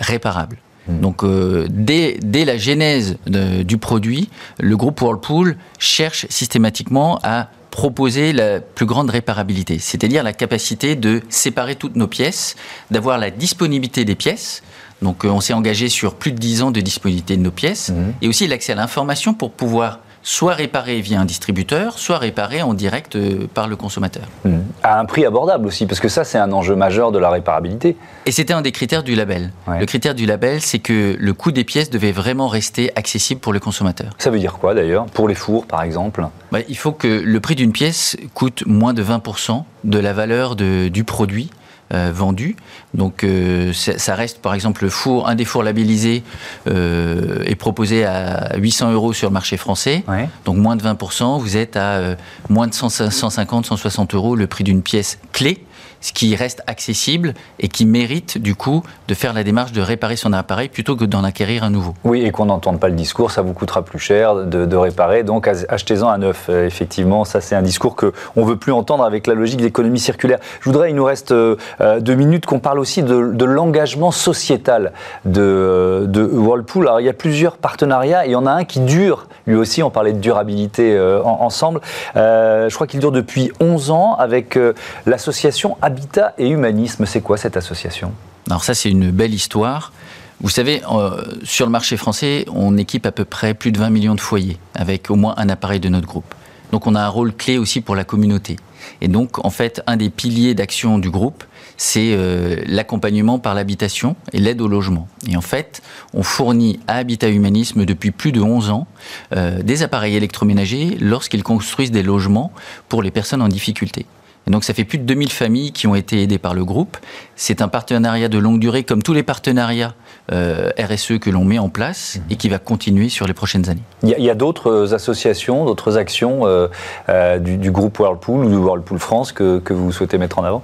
réparables. 0.00 0.58
Hmm. 0.88 1.00
Donc, 1.00 1.24
euh, 1.24 1.66
dès, 1.68 2.18
la 2.44 2.56
genèse 2.56 3.18
du 3.26 3.76
produit, 3.76 4.30
le 4.58 4.76
groupe 4.76 5.00
Whirlpool 5.00 5.56
cherche 5.78 6.26
systématiquement 6.30 7.18
à 7.22 7.48
proposer 7.70 8.32
la 8.32 8.60
plus 8.60 8.86
grande 8.86 9.10
réparabilité, 9.10 9.78
c'est-à-dire 9.78 10.22
la 10.22 10.32
capacité 10.32 10.96
de 10.96 11.22
séparer 11.28 11.76
toutes 11.76 11.96
nos 11.96 12.08
pièces, 12.08 12.56
d'avoir 12.90 13.18
la 13.18 13.30
disponibilité 13.30 14.04
des 14.04 14.16
pièces. 14.16 14.62
Donc, 15.02 15.24
euh, 15.24 15.28
on 15.28 15.40
s'est 15.40 15.54
engagé 15.54 15.88
sur 15.88 16.14
plus 16.14 16.32
de 16.32 16.38
10 16.38 16.62
ans 16.62 16.70
de 16.70 16.80
disponibilité 16.80 17.36
de 17.36 17.42
nos 17.42 17.50
pièces, 17.50 17.90
hmm. 17.90 18.12
et 18.22 18.28
aussi 18.28 18.46
l'accès 18.46 18.72
à 18.72 18.76
l'information 18.76 19.34
pour 19.34 19.52
pouvoir 19.52 20.00
soit 20.30 20.54
réparé 20.54 21.00
via 21.00 21.20
un 21.20 21.24
distributeur, 21.24 21.98
soit 21.98 22.18
réparé 22.18 22.62
en 22.62 22.72
direct 22.72 23.16
euh, 23.16 23.48
par 23.52 23.66
le 23.66 23.74
consommateur. 23.74 24.22
Mmh. 24.44 24.58
À 24.84 25.00
un 25.00 25.04
prix 25.04 25.26
abordable 25.26 25.66
aussi, 25.66 25.86
parce 25.86 25.98
que 25.98 26.08
ça, 26.08 26.22
c'est 26.22 26.38
un 26.38 26.52
enjeu 26.52 26.76
majeur 26.76 27.10
de 27.10 27.18
la 27.18 27.30
réparabilité. 27.30 27.96
Et 28.26 28.30
c'était 28.30 28.52
un 28.52 28.62
des 28.62 28.70
critères 28.70 29.02
du 29.02 29.16
label. 29.16 29.50
Le 29.66 29.84
critère 29.86 30.14
du 30.14 30.26
label, 30.26 30.60
c'est 30.60 30.78
que 30.78 31.16
le 31.18 31.32
coût 31.32 31.50
des 31.50 31.64
pièces 31.64 31.90
devait 31.90 32.12
vraiment 32.12 32.46
rester 32.46 32.92
accessible 32.94 33.40
pour 33.40 33.52
le 33.52 33.58
consommateur. 33.58 34.10
Ça 34.18 34.30
veut 34.30 34.38
dire 34.38 34.52
quoi 34.52 34.72
d'ailleurs 34.72 35.06
Pour 35.06 35.28
les 35.28 35.34
fours, 35.34 35.66
par 35.66 35.82
exemple? 35.82 36.24
Bah, 36.52 36.60
Il 36.68 36.76
faut 36.76 36.92
que 36.92 37.08
le 37.08 37.40
prix 37.40 37.56
d'une 37.56 37.72
pièce 37.72 38.16
coûte 38.32 38.62
moins 38.66 38.94
de 38.94 39.02
20% 39.02 39.64
de 39.82 39.98
la 39.98 40.12
valeur 40.12 40.54
du 40.54 41.02
produit 41.02 41.50
euh, 41.92 42.12
vendus. 42.14 42.54
Donc 42.94 43.24
euh, 43.24 43.72
ça 43.72 44.14
reste 44.14 44.40
par 44.40 44.54
exemple 44.54 44.84
le 44.84 44.90
four, 44.90 45.28
un 45.28 45.34
des 45.34 45.44
fours 45.44 45.64
labellisés 45.64 46.22
euh, 46.68 47.42
est 47.44 47.56
proposé 47.56 48.04
à 48.04 48.56
800 48.56 48.92
euros 48.92 49.12
sur 49.12 49.28
le 49.28 49.32
marché 49.32 49.56
français, 49.56 50.04
donc 50.44 50.56
moins 50.56 50.76
de 50.76 50.82
20%, 50.82 51.40
vous 51.40 51.56
êtes 51.56 51.76
à 51.76 52.16
moins 52.48 52.68
de 52.68 52.74
150, 52.74 53.66
160 53.66 54.14
euros 54.14 54.36
le 54.36 54.46
prix 54.46 54.62
d'une 54.62 54.82
pièce 54.82 55.18
clé 55.32 55.64
ce 56.00 56.12
qui 56.12 56.34
reste 56.34 56.62
accessible 56.66 57.34
et 57.58 57.68
qui 57.68 57.86
mérite 57.86 58.38
du 58.38 58.54
coup 58.54 58.82
de 59.08 59.14
faire 59.14 59.32
la 59.32 59.44
démarche 59.44 59.72
de 59.72 59.80
réparer 59.80 60.16
son 60.16 60.32
appareil 60.32 60.68
plutôt 60.68 60.96
que 60.96 61.04
d'en 61.04 61.24
acquérir 61.24 61.64
un 61.64 61.70
nouveau. 61.70 61.94
Oui, 62.04 62.22
et 62.22 62.30
qu'on 62.30 62.46
n'entende 62.46 62.80
pas 62.80 62.88
le 62.88 62.94
discours, 62.94 63.30
ça 63.30 63.42
vous 63.42 63.52
coûtera 63.52 63.82
plus 63.82 63.98
cher 63.98 64.46
de, 64.46 64.76
réparer, 64.76 65.24
donc 65.24 65.46
achetez-en 65.46 66.08
un 66.08 66.18
neuf. 66.18 66.46
Euh, 66.48 66.66
effectivement, 66.66 67.24
ça 67.24 67.40
c'est 67.40 67.54
un 67.54 67.62
discours 67.62 67.96
qu'on 67.96 68.12
ne 68.36 68.44
veut 68.44 68.56
plus 68.56 68.72
entendre 68.72 69.04
avec 69.04 69.26
la 69.26 69.34
logique 69.34 69.60
d'économie 69.60 69.98
circulaire. 69.98 70.38
Je 70.60 70.70
voudrais, 70.70 70.90
il 70.90 70.96
nous 70.96 71.04
reste 71.04 71.32
euh, 71.32 71.56
euh, 71.80 72.00
deux 72.00 72.14
minutes, 72.14 72.46
qu'on 72.46 72.60
parle 72.60 72.78
aussi 72.78 73.02
de, 73.02 73.44
l'engagement 73.44 74.10
sociétal 74.10 74.92
de, 75.24 76.04
de, 76.06 76.22
Whirlpool. 76.22 76.86
Alors 76.86 77.00
il 77.00 77.06
y 77.06 77.08
a 77.08 77.14
plusieurs 77.14 77.56
partenariats, 77.56 78.24
et 78.24 78.30
il 78.30 78.32
y 78.32 78.36
en 78.36 78.46
a 78.46 78.52
un 78.52 78.64
qui 78.64 78.80
dure, 78.80 79.26
lui 79.46 79.56
aussi, 79.56 79.82
on 79.82 79.90
parlait 79.90 80.12
de 80.12 80.18
durabilité 80.18 80.98
ensemble. 81.24 81.80
je 82.14 82.74
crois 82.74 82.86
qu'il 82.86 83.00
dure 83.00 83.12
depuis 83.12 83.50
11 83.60 83.90
ans 83.90 84.14
avec 84.14 84.58
l'association 85.06 85.76
Habitat 85.90 86.34
et 86.38 86.48
Humanisme, 86.48 87.04
c'est 87.04 87.20
quoi 87.20 87.36
cette 87.36 87.56
association? 87.56 88.12
Alors 88.48 88.62
ça, 88.62 88.74
c'est 88.74 88.90
une 88.90 89.10
belle 89.10 89.34
histoire. 89.34 89.92
Vous 90.40 90.48
savez, 90.48 90.82
euh, 90.88 91.20
sur 91.42 91.66
le 91.66 91.72
marché 91.72 91.96
français, 91.96 92.44
on 92.54 92.76
équipe 92.76 93.06
à 93.06 93.12
peu 93.12 93.24
près 93.24 93.54
plus 93.54 93.72
de 93.72 93.78
20 93.78 93.90
millions 93.90 94.14
de 94.14 94.20
foyers 94.20 94.58
avec 94.76 95.10
au 95.10 95.16
moins 95.16 95.34
un 95.36 95.48
appareil 95.48 95.80
de 95.80 95.88
notre 95.88 96.06
groupe. 96.06 96.32
Donc 96.70 96.86
on 96.86 96.94
a 96.94 97.00
un 97.00 97.08
rôle 97.08 97.34
clé 97.34 97.58
aussi 97.58 97.80
pour 97.80 97.96
la 97.96 98.04
communauté. 98.04 98.56
Et 99.00 99.08
donc, 99.08 99.44
en 99.44 99.50
fait, 99.50 99.82
un 99.88 99.96
des 99.96 100.10
piliers 100.10 100.54
d'action 100.54 101.00
du 101.00 101.10
groupe, 101.10 101.42
c'est 101.76 102.12
euh, 102.12 102.62
l'accompagnement 102.66 103.40
par 103.40 103.54
l'habitation 103.54 104.14
et 104.32 104.38
l'aide 104.38 104.60
au 104.60 104.68
logement. 104.68 105.08
Et 105.28 105.36
en 105.36 105.40
fait, 105.40 105.82
on 106.14 106.22
fournit 106.22 106.78
à 106.86 106.98
Habitat 106.98 107.30
Humanisme 107.30 107.84
depuis 107.84 108.12
plus 108.12 108.30
de 108.30 108.40
11 108.40 108.70
ans 108.70 108.86
euh, 109.34 109.60
des 109.60 109.82
appareils 109.82 110.14
électroménagers 110.14 110.98
lorsqu'ils 111.00 111.42
construisent 111.42 111.90
des 111.90 112.04
logements 112.04 112.52
pour 112.88 113.02
les 113.02 113.10
personnes 113.10 113.42
en 113.42 113.48
difficulté. 113.48 114.06
Et 114.46 114.50
donc 114.50 114.64
ça 114.64 114.74
fait 114.74 114.84
plus 114.84 114.98
de 114.98 115.04
2000 115.04 115.30
familles 115.30 115.72
qui 115.72 115.86
ont 115.86 115.94
été 115.94 116.22
aidées 116.22 116.38
par 116.38 116.54
le 116.54 116.64
groupe. 116.64 116.96
C'est 117.36 117.62
un 117.62 117.68
partenariat 117.68 118.28
de 118.28 118.38
longue 118.38 118.58
durée 118.58 118.84
comme 118.84 119.02
tous 119.02 119.12
les 119.12 119.22
partenariats 119.22 119.94
euh, 120.32 120.70
RSE 120.78 121.18
que 121.20 121.30
l'on 121.30 121.44
met 121.44 121.58
en 121.58 121.68
place 121.68 122.20
et 122.30 122.36
qui 122.36 122.48
va 122.48 122.58
continuer 122.58 123.08
sur 123.08 123.26
les 123.26 123.34
prochaines 123.34 123.68
années. 123.68 123.82
Il 124.02 124.10
y 124.10 124.30
a, 124.30 124.34
d'autres 124.34 124.94
associations, 124.94 125.64
d'autres 125.64 125.98
actions 125.98 126.46
euh, 126.46 126.68
euh, 127.08 127.38
du, 127.38 127.70
groupe 127.70 127.98
Whirlpool 127.98 128.46
ou 128.46 128.48
du 128.48 128.56
Whirlpool 128.56 128.98
France 128.98 129.32
que, 129.32 129.60
vous 129.70 129.92
souhaitez 129.92 130.18
mettre 130.18 130.38
en 130.38 130.44
avant? 130.44 130.62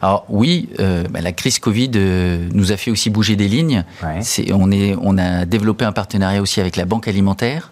Alors 0.00 0.24
oui, 0.28 0.68
bah, 0.78 1.20
la 1.20 1.30
crise 1.30 1.60
Covid 1.60 1.90
nous 2.52 2.72
a 2.72 2.76
fait 2.76 2.90
aussi 2.90 3.08
bouger 3.08 3.36
des 3.36 3.46
lignes. 3.46 3.84
on, 4.52 4.72
est, 4.72 4.96
on 5.00 5.16
a 5.16 5.44
développé 5.44 5.84
un 5.84 5.92
partenariat 5.92 6.42
aussi 6.42 6.60
avec 6.60 6.76
la 6.76 6.86
Banque 6.86 7.06
alimentaire 7.06 7.70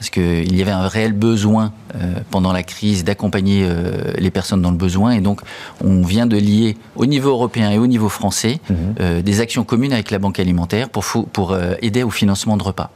parce 0.00 0.08
qu'il 0.08 0.56
y 0.56 0.62
avait 0.62 0.70
un 0.70 0.88
réel 0.88 1.12
besoin 1.12 1.72
euh, 1.94 2.14
pendant 2.30 2.54
la 2.54 2.62
crise 2.62 3.04
d'accompagner 3.04 3.66
euh, 3.68 4.14
les 4.16 4.30
personnes 4.30 4.62
dans 4.62 4.70
le 4.70 4.78
besoin. 4.78 5.10
Et 5.10 5.20
donc, 5.20 5.42
on 5.84 6.00
vient 6.00 6.24
de 6.24 6.38
lier 6.38 6.78
au 6.96 7.04
niveau 7.04 7.28
européen 7.28 7.70
et 7.70 7.76
au 7.76 7.86
niveau 7.86 8.08
français 8.08 8.60
mhm. 8.70 8.76
euh, 8.98 9.20
des 9.20 9.42
actions 9.42 9.62
communes 9.62 9.92
avec 9.92 10.10
la 10.10 10.18
Banque 10.18 10.40
alimentaire 10.40 10.88
pour, 10.88 11.04
pour 11.30 11.54
aider 11.82 12.02
au 12.02 12.08
financement 12.08 12.56
de 12.56 12.62
repas. 12.62 12.90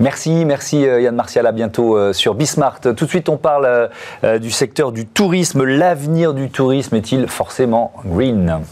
Merci, 0.00 0.46
merci 0.46 0.80
Yann 0.80 1.14
Martial, 1.14 1.46
à 1.46 1.52
bientôt 1.52 2.12
sur 2.14 2.34
Bismart. 2.34 2.80
Tout 2.80 3.04
de 3.04 3.10
suite, 3.10 3.28
on 3.28 3.36
parle 3.36 3.90
du 4.40 4.50
secteur 4.50 4.90
du 4.90 5.06
tourisme. 5.06 5.64
L'avenir 5.64 6.32
du 6.32 6.48
tourisme 6.48 6.96
est-il 6.96 7.28
forcément 7.28 7.92
green? 8.06 8.62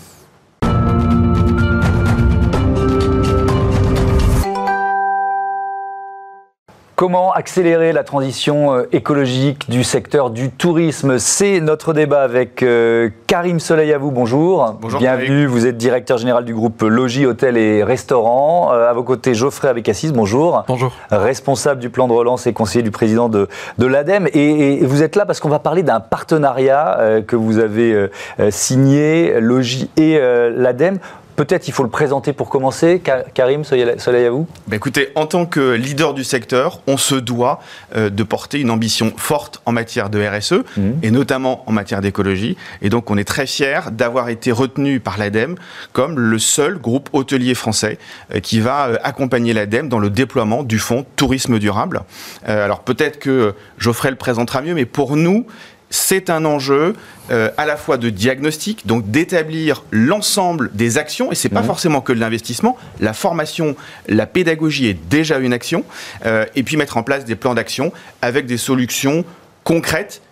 Comment 7.00 7.32
accélérer 7.32 7.94
la 7.94 8.04
transition 8.04 8.74
euh, 8.74 8.82
écologique 8.92 9.70
du 9.70 9.84
secteur 9.84 10.28
du 10.28 10.50
tourisme? 10.50 11.18
C'est 11.18 11.58
notre 11.60 11.94
débat 11.94 12.20
avec 12.20 12.62
euh, 12.62 13.08
Karim 13.26 13.58
Soleil 13.58 13.94
à 13.94 13.96
vous. 13.96 14.10
Bonjour. 14.10 14.76
Bonjour. 14.82 15.00
Bienvenue. 15.00 15.46
Vous 15.46 15.66
êtes 15.66 15.78
directeur 15.78 16.18
général 16.18 16.44
du 16.44 16.52
groupe 16.52 16.82
Logis, 16.82 17.24
Hôtel 17.24 17.56
et 17.56 17.82
Restaurants. 17.82 18.74
Euh, 18.74 18.90
à 18.90 18.92
vos 18.92 19.02
côtés, 19.02 19.32
Geoffrey 19.32 19.68
Abécassis. 19.68 20.12
Bonjour. 20.12 20.62
Bonjour. 20.68 20.92
Responsable 21.10 21.80
du 21.80 21.88
plan 21.88 22.06
de 22.06 22.12
relance 22.12 22.46
et 22.46 22.52
conseiller 22.52 22.82
du 22.82 22.90
président 22.90 23.30
de, 23.30 23.48
de 23.78 23.86
l'ADEME. 23.86 24.28
Et, 24.34 24.84
vous 24.84 25.02
êtes 25.02 25.16
là 25.16 25.24
parce 25.24 25.40
qu'on 25.40 25.48
va 25.48 25.58
parler 25.58 25.82
d'un 25.82 26.00
partenariat 26.00 27.22
que 27.26 27.34
vous 27.34 27.60
avez 27.60 28.10
signé, 28.50 29.40
Logis 29.40 29.88
et 29.96 30.20
l'ADEME. 30.54 30.98
Peut-être 31.36 31.68
il 31.68 31.72
faut 31.72 31.82
le 31.82 31.90
présenter 31.90 32.32
pour 32.32 32.48
commencer. 32.48 33.00
Karim, 33.34 33.64
soleil 33.64 34.26
à 34.26 34.30
vous. 34.30 34.46
Bah, 34.66 34.76
écoutez, 34.76 35.08
en 35.14 35.26
tant 35.26 35.46
que 35.46 35.72
leader 35.72 36.14
du 36.14 36.24
secteur, 36.24 36.80
on 36.86 36.96
se 36.96 37.14
doit 37.14 37.60
euh, 37.96 38.10
de 38.10 38.22
porter 38.22 38.60
une 38.60 38.70
ambition 38.70 39.12
forte 39.16 39.60
en 39.66 39.72
matière 39.72 40.10
de 40.10 40.24
RSE 40.24 40.64
mhm. 40.76 40.98
et 41.02 41.10
notamment 41.10 41.64
en 41.66 41.72
matière 41.72 42.00
d'écologie. 42.00 42.56
Et 42.82 42.88
donc 42.88 43.10
on 43.10 43.16
est 43.16 43.24
très 43.24 43.46
fiers 43.46 43.80
d'avoir 43.92 44.28
été 44.28 44.52
retenu 44.52 45.00
par 45.00 45.18
l'ADEME 45.18 45.56
comme 45.92 46.18
le 46.18 46.38
seul 46.38 46.78
groupe 46.78 47.08
hôtelier 47.12 47.54
français 47.54 47.98
euh, 48.34 48.40
qui 48.40 48.60
va 48.60 48.88
euh, 48.88 48.96
accompagner 49.02 49.52
l'ADEME 49.52 49.88
dans 49.88 49.98
le 49.98 50.10
déploiement 50.10 50.62
du 50.62 50.78
fonds 50.78 51.04
tourisme 51.16 51.58
durable. 51.58 52.02
alors 52.46 52.80
peut-être 52.80 53.18
que 53.18 53.54
Geoffrey 53.78 54.10
le 54.10 54.16
présentera 54.16 54.62
mieux, 54.62 54.74
mais 54.74 54.84
pour 54.84 55.16
nous, 55.16 55.46
c'est 55.90 56.30
un 56.30 56.44
enjeu 56.44 56.94
euh, 57.30 57.50
à 57.56 57.66
la 57.66 57.76
fois 57.76 57.96
de 57.96 58.10
diagnostic, 58.10 58.86
donc 58.86 59.10
d'établir 59.10 59.84
l'ensemble 59.90 60.70
des 60.72 60.98
actions, 60.98 61.32
et 61.32 61.34
c'est 61.34 61.48
pas 61.48 61.62
mmh. 61.62 61.66
forcément 61.66 62.00
que 62.00 62.12
de 62.12 62.20
l'investissement, 62.20 62.76
la 63.00 63.12
formation, 63.12 63.76
la 64.08 64.26
pédagogie 64.26 64.86
est 64.86 65.08
déjà 65.08 65.38
une 65.38 65.52
action, 65.52 65.84
euh, 66.26 66.46
et 66.54 66.62
puis 66.62 66.76
mettre 66.76 66.96
en 66.96 67.02
place 67.02 67.24
des 67.24 67.36
plans 67.36 67.54
d'action 67.54 67.92
avec 68.22 68.46
des 68.46 68.56
solutions 68.56 69.24
concrètes 69.64 70.22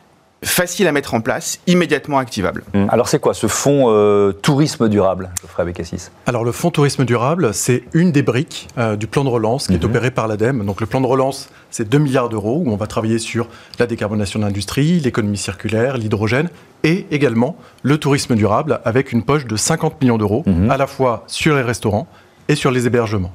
facile 0.44 0.86
à 0.86 0.92
mettre 0.92 1.14
en 1.14 1.20
place, 1.20 1.60
immédiatement 1.66 2.18
activable. 2.18 2.62
Mmh. 2.74 2.86
Alors 2.90 3.08
c'est 3.08 3.18
quoi 3.18 3.34
ce 3.34 3.46
fonds 3.46 3.86
euh, 3.88 4.32
tourisme 4.32 4.88
durable, 4.88 5.30
Geoffrey 5.40 5.62
Abécassis? 5.62 6.10
Alors 6.26 6.44
le 6.44 6.52
fonds 6.52 6.70
tourisme 6.70 7.04
durable, 7.04 7.52
c'est 7.52 7.82
une 7.92 8.12
des 8.12 8.22
briques 8.22 8.68
euh, 8.78 8.96
du 8.96 9.06
plan 9.06 9.24
de 9.24 9.28
relance 9.28 9.66
qui 9.66 9.74
est 9.74 9.82
mmh. 9.82 9.86
opéré 9.86 10.10
par 10.10 10.28
l'ADEME. 10.28 10.64
Donc 10.64 10.80
le 10.80 10.86
plan 10.86 11.00
de 11.00 11.06
relance, 11.06 11.48
c'est 11.70 11.88
2 11.88 11.98
milliards 11.98 12.28
d'euros 12.28 12.62
où 12.64 12.70
on 12.70 12.76
va 12.76 12.86
travailler 12.86 13.18
sur 13.18 13.48
la 13.78 13.86
décarbonation 13.86 14.38
de 14.38 14.44
l'industrie, 14.44 15.00
l'économie 15.00 15.38
circulaire, 15.38 15.96
l'hydrogène 15.96 16.50
et 16.84 17.06
également 17.10 17.56
le 17.82 17.98
tourisme 17.98 18.36
durable 18.36 18.80
avec 18.84 19.12
une 19.12 19.24
poche 19.24 19.46
de 19.46 19.56
50 19.56 20.00
millions 20.00 20.18
d'euros 20.18 20.44
mmh. 20.46 20.70
à 20.70 20.76
la 20.76 20.86
fois 20.86 21.24
sur 21.26 21.56
les 21.56 21.62
restaurants 21.62 22.06
et 22.48 22.54
sur 22.54 22.70
les 22.70 22.86
hébergements. 22.86 23.32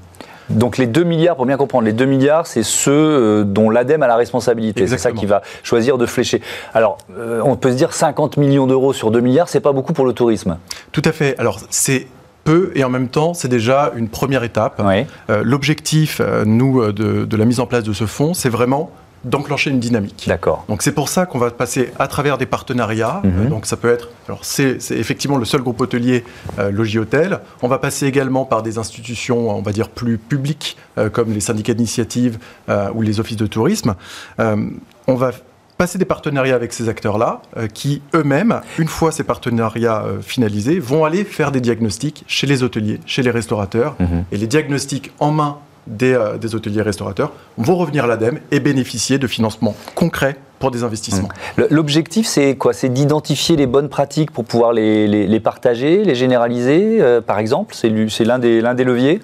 Donc 0.50 0.78
les 0.78 0.88
2 0.88 1.04
milliards, 1.04 1.36
pour 1.36 1.46
bien 1.46 1.58
comprendre, 1.58 1.86
les 1.86 1.94
2 1.94 2.06
milliards, 2.06 2.48
c'est 2.48 2.64
ceux 2.64 2.92
euh, 2.92 3.44
dont 3.44 3.70
l'ADEME 3.70 4.04
a 4.04 4.08
la 4.08 4.16
responsabilité. 4.16 4.88
C'est 4.88 4.98
ça 4.98 5.12
qui 5.12 5.26
va 5.26 5.42
choisir 5.64 5.98
de 5.98 6.06
flécher. 6.06 6.42
Alors, 6.74 6.98
euh, 7.18 7.42
on 7.44 7.56
peut 7.56 7.72
se 7.72 7.76
dire 7.76 7.94
50 7.94 8.38
millions 8.38 8.68
d'euros 8.68 8.94
sur 8.94 9.12
2 9.12 9.20
milliards, 9.20 9.50
c'est 9.50 9.60
pas 9.60 9.72
beaucoup 9.72 9.94
pour 9.94 10.06
le 10.06 10.14
tourisme. 10.14 10.58
Tout 10.92 11.02
à 11.06 11.12
fait. 11.12 11.38
Alors, 11.40 11.60
c'est 11.70 12.08
peu 12.44 12.72
et 12.76 12.84
en 12.84 12.90
même 12.90 13.08
temps, 13.08 13.34
c'est 13.34 13.48
déjà 13.48 13.94
une 13.96 14.10
première 14.10 14.44
étape. 14.44 14.82
Euh, 15.30 15.42
l'objectif, 15.46 16.22
nous, 16.46 16.92
de, 16.92 17.26
de, 17.26 17.38
la 17.38 17.46
mise 17.46 17.62
en 17.62 17.66
place 17.66 17.84
de 17.84 17.94
ce 17.94 18.06
fonds, 18.06 18.34
c'est 18.34 18.50
vraiment 18.50 18.92
d'enclencher 19.24 19.70
une 19.70 19.80
dynamique. 19.80 20.26
D'accord. 20.28 20.66
Donc 20.68 20.82
c'est 20.82 20.92
pour 20.92 21.10
ça 21.10 21.26
qu'on 21.26 21.40
va 21.40 21.50
passer 21.52 21.92
à 22.00 22.08
travers 22.08 22.38
des 22.38 22.46
partenariats. 22.46 23.22
Mhm. 23.24 23.50
donc 23.50 23.66
ça 23.66 23.78
peut 23.78 23.90
être, 23.90 24.10
alors 24.28 24.44
c'est 24.44 24.78
effectivement 24.92 25.38
le 25.38 25.46
seul 25.46 25.62
groupe 25.62 25.80
hôtelier 25.82 26.24
euh, 26.60 26.72
Logis 26.72 27.00
Hôtel. 27.00 27.40
On 27.62 27.68
va 27.68 27.78
passer 27.78 28.06
également 28.06 28.46
par 28.46 28.64
des 28.64 28.78
institutions, 28.78 29.50
on 29.50 29.62
va 29.62 29.72
dire 29.72 29.90
plus 29.90 30.18
publiques, 30.18 30.78
euh, 30.98 31.10
comme 31.10 31.32
les 31.34 31.40
syndicats 31.40 31.74
d'initiative 31.74 32.38
euh, 32.70 32.90
ou 32.94 33.02
les 33.02 33.20
offices 33.20 33.38
de 33.38 33.48
tourisme. 33.48 33.96
on 34.40 35.16
va 35.16 35.32
passer 35.78 35.98
des 35.98 36.06
partenariats 36.06 36.56
avec 36.56 36.72
ces 36.72 36.88
acteurs-là, 36.88 37.42
qui 37.74 38.02
eux-mêmes, 38.14 38.62
une 38.78 38.88
fois 38.88 39.12
ces 39.12 39.24
partenariats 39.24 40.06
finalisés, 40.22 40.80
vont 40.80 41.04
aller 41.04 41.24
faire 41.24 41.52
des 41.52 41.62
diagnostics 41.62 42.24
chez 42.28 42.48
les 42.48 42.64
hôteliers, 42.64 43.00
chez 43.06 43.24
les 43.24 43.32
restaurateurs, 43.32 43.96
mhm. 44.00 44.24
et 44.32 44.38
les 44.38 44.48
diagnostics 44.48 45.12
en 45.20 45.32
main 45.32 45.58
euh, 46.02 46.38
des, 46.38 46.56
hôteliers 46.56 46.82
restaurateurs 46.82 47.34
vont 47.58 47.76
revenir 47.76 48.06
à 48.06 48.08
l'ADEME 48.08 48.40
et 48.52 48.60
bénéficier 48.60 49.18
de 49.18 49.28
financements 49.28 49.76
concrets 49.96 50.38
pour 50.60 50.72
des 50.72 50.84
investissements. 50.84 51.28
Mmh. 51.58 51.64
L'objectif, 51.72 52.26
c'est 52.26 52.56
quoi? 52.56 52.72
C'est 52.72 52.90
d'identifier 52.90 53.58
les 53.58 53.68
bonnes 53.68 53.90
pratiques 53.90 54.32
pour 54.32 54.46
pouvoir 54.46 54.72
les, 54.72 55.40
partager, 55.42 56.04
les 56.04 56.16
généraliser, 56.16 57.02
euh, 57.02 57.20
par 57.20 57.38
exemple? 57.38 57.76
C'est 57.76 57.90
l'un 58.24 58.40
des, 58.40 58.62
des 58.62 58.84
leviers? 58.84 59.22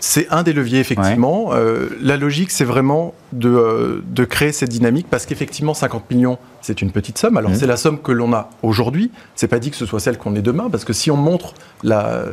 C'est 0.00 0.28
un 0.30 0.44
des 0.44 0.52
leviers, 0.52 0.78
effectivement. 0.78 1.50
Euh, 1.52 1.88
la 2.00 2.16
logique, 2.16 2.52
c'est 2.52 2.64
vraiment 2.64 3.14
de, 3.32 4.04
de, 4.06 4.24
créer 4.24 4.52
cette 4.52 4.68
dynamique 4.68 5.08
parce 5.10 5.26
qu'effectivement, 5.26 5.74
50 5.74 6.08
millions, 6.12 6.38
c'est 6.60 6.82
une 6.82 6.90
petite 6.90 7.18
somme. 7.18 7.36
Alors, 7.36 7.50
mmh. 7.50 7.56
c'est 7.56 7.66
la 7.66 7.76
somme 7.76 8.00
que 8.00 8.12
l'on 8.12 8.32
a 8.32 8.50
aujourd'hui. 8.62 9.10
C'est 9.34 9.48
pas 9.48 9.58
dit 9.58 9.70
que 9.70 9.76
ce 9.76 9.86
soit 9.86 10.00
celle 10.00 10.18
qu'on 10.18 10.34
ait 10.34 10.42
demain 10.42 10.68
parce 10.70 10.84
que 10.84 10.92
si 10.92 11.10
on 11.10 11.16
montre 11.16 11.54
la, 11.82 12.24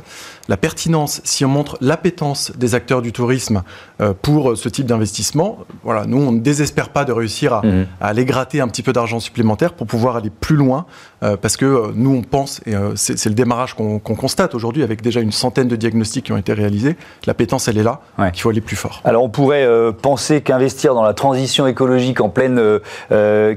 la 0.47 0.57
pertinence, 0.57 1.21
si 1.23 1.45
on 1.45 1.47
montre 1.47 1.77
l'appétence 1.81 2.51
des 2.55 2.75
acteurs 2.75 3.01
du 3.01 3.11
tourisme 3.11 3.63
euh, 4.01 4.13
pour 4.19 4.57
ce 4.57 4.69
type 4.69 4.85
d'investissement, 4.85 5.59
voilà, 5.83 6.05
nous, 6.05 6.17
on 6.17 6.31
ne 6.31 6.39
désespère 6.39 6.89
pas 6.89 7.05
de 7.05 7.11
réussir 7.11 7.53
à, 7.53 7.61
mmh. 7.61 7.85
aller 8.01 8.25
gratter 8.25 8.61
un 8.61 8.67
petit 8.67 8.83
peu 8.83 8.93
d'argent 8.93 9.19
supplémentaire 9.19 9.73
pour 9.73 9.87
pouvoir 9.87 10.17
aller 10.17 10.29
plus 10.29 10.55
loin, 10.55 10.85
euh, 11.23 11.37
parce 11.37 11.57
que 11.57 11.65
euh, 11.65 11.91
nous, 11.95 12.15
on 12.15 12.21
pense, 12.21 12.61
et 12.65 12.73
c'est 12.95 13.25
le 13.25 13.35
démarrage 13.35 13.73
qu'on 13.73 13.99
constate 13.99 14.55
aujourd'hui 14.55 14.83
avec 14.83 15.01
déjà 15.01 15.19
une 15.19 15.31
centaine 15.31 15.67
de 15.67 15.75
diagnostics 15.75 16.25
qui 16.25 16.31
ont 16.31 16.37
été 16.37 16.53
réalisés, 16.53 16.95
l'appétence, 17.25 17.67
elle 17.67 17.77
est 17.77 17.83
là, 17.83 18.01
qu'il 18.31 18.41
faut 18.41 18.49
aller 18.49 18.61
plus 18.61 18.75
fort. 18.75 19.01
Alors, 19.03 19.23
on 19.23 19.29
pourrait 19.29 19.67
penser 20.01 20.41
qu'investir 20.41 20.93
dans 20.93 21.03
la 21.03 21.13
transition 21.13 21.67
écologique 21.67 22.21
en 22.21 22.29
pleine 22.29 22.61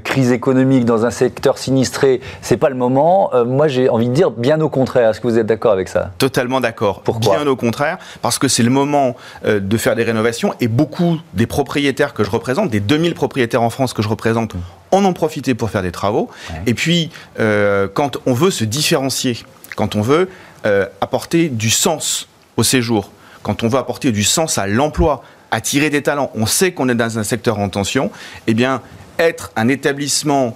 crise 0.05 0.33
économique, 0.33 0.58
dans 0.85 1.05
un 1.05 1.11
secteur 1.11 1.59
sinistré, 1.59 2.21
c'est 2.41 2.57
pas 2.57 2.69
le 2.69 2.75
moment. 2.75 3.31
moi, 3.45 3.69
j'ai 3.69 3.89
envie 3.89 4.09
de 4.09 4.15
dire 4.15 4.31
bien 4.31 4.61
au 4.61 4.69
contraire. 4.69 5.11
Est-ce 5.11 5.21
que 5.21 5.27
vous 5.27 5.39
êtes 5.39 5.47
d'accord 5.47 5.73
avec 5.73 5.89
ça? 5.89 6.11
Totalement 6.19 6.61
d'accord. 6.61 7.03
Pourquoi? 7.03 7.37
Bien 7.37 7.47
au 7.47 7.57
contraire, 7.57 7.99
parce 8.23 8.39
que 8.39 8.49
c'est 8.49 8.63
le 8.63 8.71
moment 8.71 9.17
euh, 9.45 9.61
de 9.61 9.77
faire 9.77 9.97
des 9.97 10.03
rénovations 10.03 10.55
et 10.61 10.69
beaucoup 10.69 11.19
des 11.35 11.47
propriétaires 11.47 12.15
que 12.15 12.25
je 12.25 12.31
représente, 12.31 12.71
des 12.71 12.81
2000 12.81 13.15
propriétaires 13.15 13.63
en 13.63 13.71
France 13.71 13.93
que 13.93 14.03
je 14.03 14.09
représente, 14.09 14.55
en 14.91 15.05
ont 15.05 15.13
profité 15.13 15.55
pour 15.55 15.71
faire 15.71 15.83
des 15.83 15.93
travaux. 15.93 16.31
Et 16.67 16.75
puis, 16.75 17.11
euh, 17.39 17.89
quand 17.93 18.19
on 18.27 18.33
veut 18.33 18.51
se 18.51 18.65
différencier, 18.65 19.39
quand 19.77 19.97
on 19.97 20.01
veut 20.01 20.29
euh, 20.67 20.87
apporter 21.01 21.49
du 21.49 21.71
sens 21.71 22.29
au 22.57 22.63
séjour, 22.63 23.11
quand 23.43 23.63
on 23.63 23.69
veut 23.69 23.79
apporter 23.79 24.13
du 24.13 24.25
sens 24.25 24.59
à 24.59 24.67
l'emploi, 24.67 25.23
attirer 25.51 25.91
des 25.91 26.03
talents, 26.03 26.31
on 26.35 26.47
sait 26.47 26.73
qu'on 26.73 26.89
est 26.89 26.95
dans 26.95 27.19
un 27.19 27.23
secteur 27.23 27.59
en 27.59 27.69
tension, 27.69 28.11
eh 28.47 28.55
bien, 28.55 28.83
être 29.19 29.53
un 29.57 29.69
établissement 29.69 30.55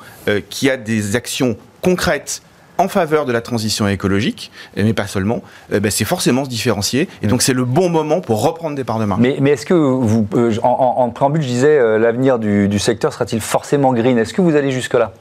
qui 0.48 0.70
a 0.70 0.76
des 0.76 1.16
actions 1.16 1.56
concrètes, 1.82 2.42
en 2.78 2.88
faveur 2.88 3.26
de 3.26 3.32
la 3.32 3.40
transition 3.40 3.86
écologique, 3.86 4.50
mais 4.76 4.92
pas 4.92 5.06
seulement, 5.06 5.42
eh 5.72 5.80
ben, 5.80 5.90
c'est 5.90 6.04
forcément 6.04 6.44
se 6.44 6.50
différencier. 6.50 7.08
Et 7.22 7.26
donc 7.26 7.42
c'est 7.42 7.52
le 7.52 7.64
bon 7.64 7.88
moment 7.88 8.20
pour 8.20 8.42
reprendre 8.42 8.76
des 8.76 8.84
parts 8.84 8.98
de 8.98 9.04
marché. 9.04 9.36
Mais, 9.40 9.50
est-ce 9.50 9.66
que 9.66 9.74
vous, 9.74 10.26
euh, 10.34 10.52
en, 10.62 11.08
préambule, 11.10 11.42
je 11.42 11.46
disais, 11.46 11.78
euh, 11.78 11.98
l'avenir 11.98 12.38
du, 12.38 12.78
secteur 12.78 13.12
sera-t-il 13.12 13.40
forcément 13.40 13.92
green? 13.92 14.18
Est-ce 14.18 14.34
que 14.34 14.42
vous 14.42 14.56
allez 14.56 14.70
jusque-là? 14.70 15.12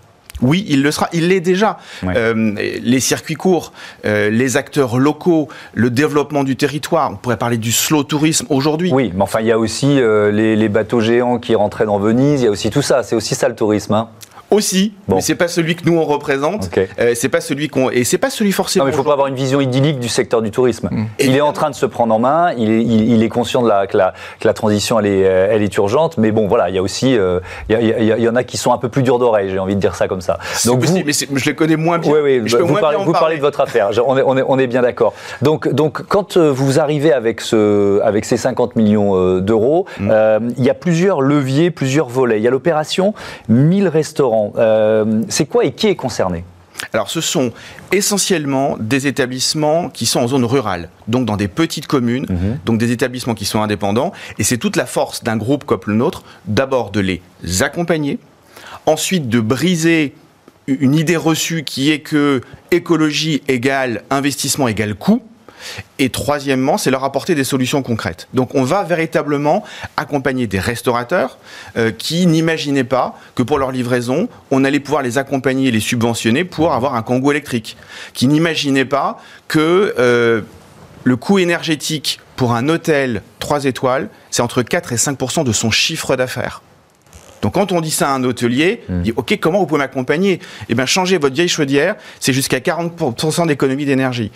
Oui, 0.41 0.65
il 0.67 0.81
le 0.81 0.91
sera. 0.91 1.09
Il 1.13 1.27
l'est 1.29 1.39
déjà. 1.39 1.77
Euh, 2.03 2.53
les 2.81 2.99
circuits 2.99 3.35
courts, 3.35 3.73
les 4.03 4.57
acteurs 4.57 4.97
locaux, 4.97 5.47
le 5.73 5.89
développement 5.89 6.43
du 6.43 6.55
territoire. 6.55 7.11
On 7.11 7.15
pourrait 7.15 7.37
parler 7.37 7.57
du 7.57 7.71
slow 7.71 8.03
tourisme 8.03 8.45
aujourd'hui. 8.49 8.91
Oui, 8.93 9.11
mais 9.15 9.21
enfin, 9.21 9.41
il 9.41 9.47
y 9.47 9.51
a 9.51 9.59
aussi 9.59 9.99
les, 10.31 10.69
bateaux 10.69 11.01
géants 11.01 11.39
qui 11.39 11.55
rentraient 11.55 11.85
dans 11.85 11.99
Venise. 11.99 12.41
Il 12.41 12.45
y 12.45 12.47
a 12.47 12.51
aussi 12.51 12.69
tout 12.69 12.81
ça. 12.81 13.03
C'est 13.03 13.15
aussi 13.15 13.35
ça 13.35 13.49
le 13.49 13.55
tourisme. 13.55 13.93
Hein. 13.93 14.09
Aussi, 14.51 14.91
bon. 15.07 15.15
mais 15.15 15.21
c'est 15.21 15.35
pas 15.35 15.47
celui 15.47 15.75
que 15.75 15.85
nous 15.85 15.97
on 15.97 16.03
représente. 16.03 16.69
Euh, 16.77 17.13
c'est 17.15 17.29
pas 17.29 17.39
celui 17.39 17.69
qu'on 17.69 17.89
et 17.89 18.03
c'est 18.03 18.17
pas 18.17 18.29
celui 18.29 18.51
forcément. 18.51 18.83
Non, 18.83 18.89
mais 18.89 18.93
il 18.93 18.97
faut 18.97 19.03
pas 19.03 19.13
avoir 19.13 19.27
une 19.27 19.35
vision 19.35 19.61
idyllique 19.61 19.99
du 19.99 20.09
secteur 20.09 20.41
du 20.41 20.51
tourisme. 20.51 20.89
Mm. 20.91 21.05
Il 21.19 21.35
est 21.37 21.41
en 21.41 21.53
train 21.53 21.69
de 21.69 21.75
se 21.75 21.85
prendre 21.85 22.13
en 22.13 22.19
main. 22.19 22.51
Il 22.57 22.69
est, 22.69 22.83
il, 22.83 23.23
est 23.23 23.29
conscient 23.29 23.61
de 23.63 23.69
la 23.69 23.87
que, 23.87 23.97
la 23.97 24.13
que, 24.41 24.47
la 24.47 24.53
transition 24.53 24.99
elle 24.99 25.05
est, 25.05 25.25
euh, 25.25 25.47
elle 25.51 25.63
est 25.63 25.75
urgente. 25.77 26.17
Mais 26.17 26.31
bon, 26.31 26.47
voilà, 26.47 26.69
il 26.69 26.75
y 26.75 26.77
a 26.77 26.81
aussi, 26.81 27.17
euh, 27.17 27.39
il, 27.69 27.75
y 27.77 28.27
en 28.27 28.35
a 28.35 28.43
qui 28.43 28.57
sont 28.57 28.73
un 28.73 28.77
peu 28.77 28.89
plus 28.89 29.03
durs 29.03 29.19
d'oreille. 29.19 29.49
J'ai 29.49 29.59
envie 29.59 29.75
de 29.75 29.79
dire 29.79 29.95
ça 29.95 30.09
comme 30.09 30.21
ça. 30.21 30.37
Donc 30.65 30.83
vous, 30.83 31.01
mais 31.05 31.13
je 31.13 31.45
les 31.45 31.55
connais 31.55 31.77
moins 31.77 31.97
bien. 31.97 32.11
Oui, 32.11 32.19
oui. 32.21 32.41
Je 32.45 32.57
vous, 32.57 32.75
parlez, 32.75 32.97
vous 32.97 33.13
parlez 33.13 33.37
de 33.37 33.41
votre 33.41 33.61
affaire. 33.61 33.91
on, 34.05 34.17
est, 34.17 34.23
on, 34.25 34.37
est, 34.37 34.43
on 34.45 34.59
est 34.59 34.67
bien 34.67 34.81
d'accord. 34.81 35.13
Donc, 35.41 35.69
donc 35.69 36.03
quand 36.03 36.37
vous 36.37 36.77
arrivez 36.77 37.13
avec 37.13 37.39
ce, 37.39 38.01
avec 38.01 38.25
ces 38.25 38.35
50 38.35 38.75
millions 38.75 39.39
d'euros, 39.39 39.85
mm. 39.99 40.11
il 40.57 40.63
y 40.63 40.69
a 40.69 40.73
plusieurs 40.73 41.21
leviers, 41.21 41.71
plusieurs 41.71 42.09
volets. 42.09 42.37
Il 42.37 42.43
y 42.43 42.47
a 42.47 42.51
l'opération 42.51 43.13
1000 43.47 43.87
restaurants 43.87 44.40
c'est 45.29 45.45
quoi 45.45 45.65
et 45.65 45.71
qui 45.71 45.87
est 45.87 45.95
concerné? 45.95 46.43
Alors, 46.93 47.09
ce 47.09 47.21
sont 47.21 47.51
essentiellement 47.91 48.77
des 48.79 49.07
établissements 49.07 49.89
qui 49.89 50.05
sont 50.05 50.19
en 50.19 50.27
zone 50.27 50.45
rurale, 50.45 50.89
donc 51.07 51.25
dans 51.25 51.37
des 51.37 51.47
petites 51.47 51.87
communes, 51.87 52.25
mhm. 52.29 52.59
donc 52.65 52.79
des 52.79 52.91
établissements 52.91 53.35
qui 53.35 53.45
sont 53.45 53.61
indépendants. 53.61 54.11
Et 54.39 54.43
c'est 54.43 54.57
toute 54.57 54.75
la 54.75 54.85
force 54.85 55.23
d'un 55.23 55.37
groupe 55.37 55.63
comme 55.63 55.81
le 55.85 55.95
nôtre, 55.95 56.23
d'abord 56.45 56.91
de 56.91 56.99
les 56.99 57.21
accompagner, 57.61 58.19
ensuite 58.85 59.29
de 59.29 59.39
briser 59.39 60.15
une 60.67 60.95
idée 60.95 61.17
reçue 61.17 61.63
qui 61.63 61.91
est 61.91 61.99
que 61.99 62.41
écologie 62.71 63.41
égale 63.47 64.03
investissement 64.09 64.67
égale 64.67 64.95
coût. 64.95 65.21
Et 65.99 66.09
troisièmement, 66.09 66.77
c'est 66.77 66.91
leur 66.91 67.03
apporter 67.03 67.35
des 67.35 67.43
solutions 67.43 67.81
concrètes. 67.81 68.27
Donc 68.33 68.55
on 68.55 68.63
va 68.63 68.83
véritablement 68.83 69.63
accompagner 69.97 70.47
des 70.47 70.59
restaurateurs 70.59 71.37
euh, 71.77 71.91
qui 71.91 72.25
n'imaginaient 72.25 72.83
pas 72.83 73.17
que 73.35 73.43
pour 73.43 73.59
leur 73.59 73.71
livraison, 73.71 74.29
on 74.49 74.63
allait 74.63 74.79
pouvoir 74.79 75.03
les 75.03 75.17
accompagner 75.17 75.67
et 75.67 75.71
les 75.71 75.79
subventionner 75.79 76.43
pour 76.43 76.73
avoir 76.73 76.95
un 76.95 77.01
Congo 77.01 77.31
électrique. 77.31 77.77
Qui 78.13 78.27
n'imaginaient 78.27 78.85
pas 78.85 79.19
que 79.47 79.93
euh, 79.97 80.41
le 81.03 81.15
coût 81.15 81.39
énergétique 81.39 82.19
pour 82.35 82.53
un 82.53 82.69
hôtel 82.69 83.21
3 83.39 83.65
étoiles, 83.65 84.09
c'est 84.29 84.41
entre 84.41 84.63
4 84.63 84.93
et 84.93 84.97
5 84.97 85.43
de 85.43 85.51
son 85.51 85.71
chiffre 85.71 86.15
d'affaires. 86.15 86.61
Donc 87.41 87.55
quand 87.55 87.71
on 87.71 87.81
dit 87.81 87.91
ça 87.91 88.09
à 88.09 88.13
un 88.13 88.23
hôtelier, 88.23 88.83
il 88.89 89.01
dit 89.01 89.13
OK, 89.15 89.37
comment 89.41 89.59
vous 89.59 89.65
pouvez 89.65 89.79
m'accompagner? 89.79 90.39
Eh 90.69 90.75
bien, 90.75 90.85
changer 90.85 91.17
votre 91.17 91.33
vieille 91.33 91.47
chaudière, 91.47 91.95
c'est 92.19 92.33
jusqu'à 92.33 92.59
40% 92.59 93.47
d'économie 93.47 93.85
d'énergie 93.85 94.31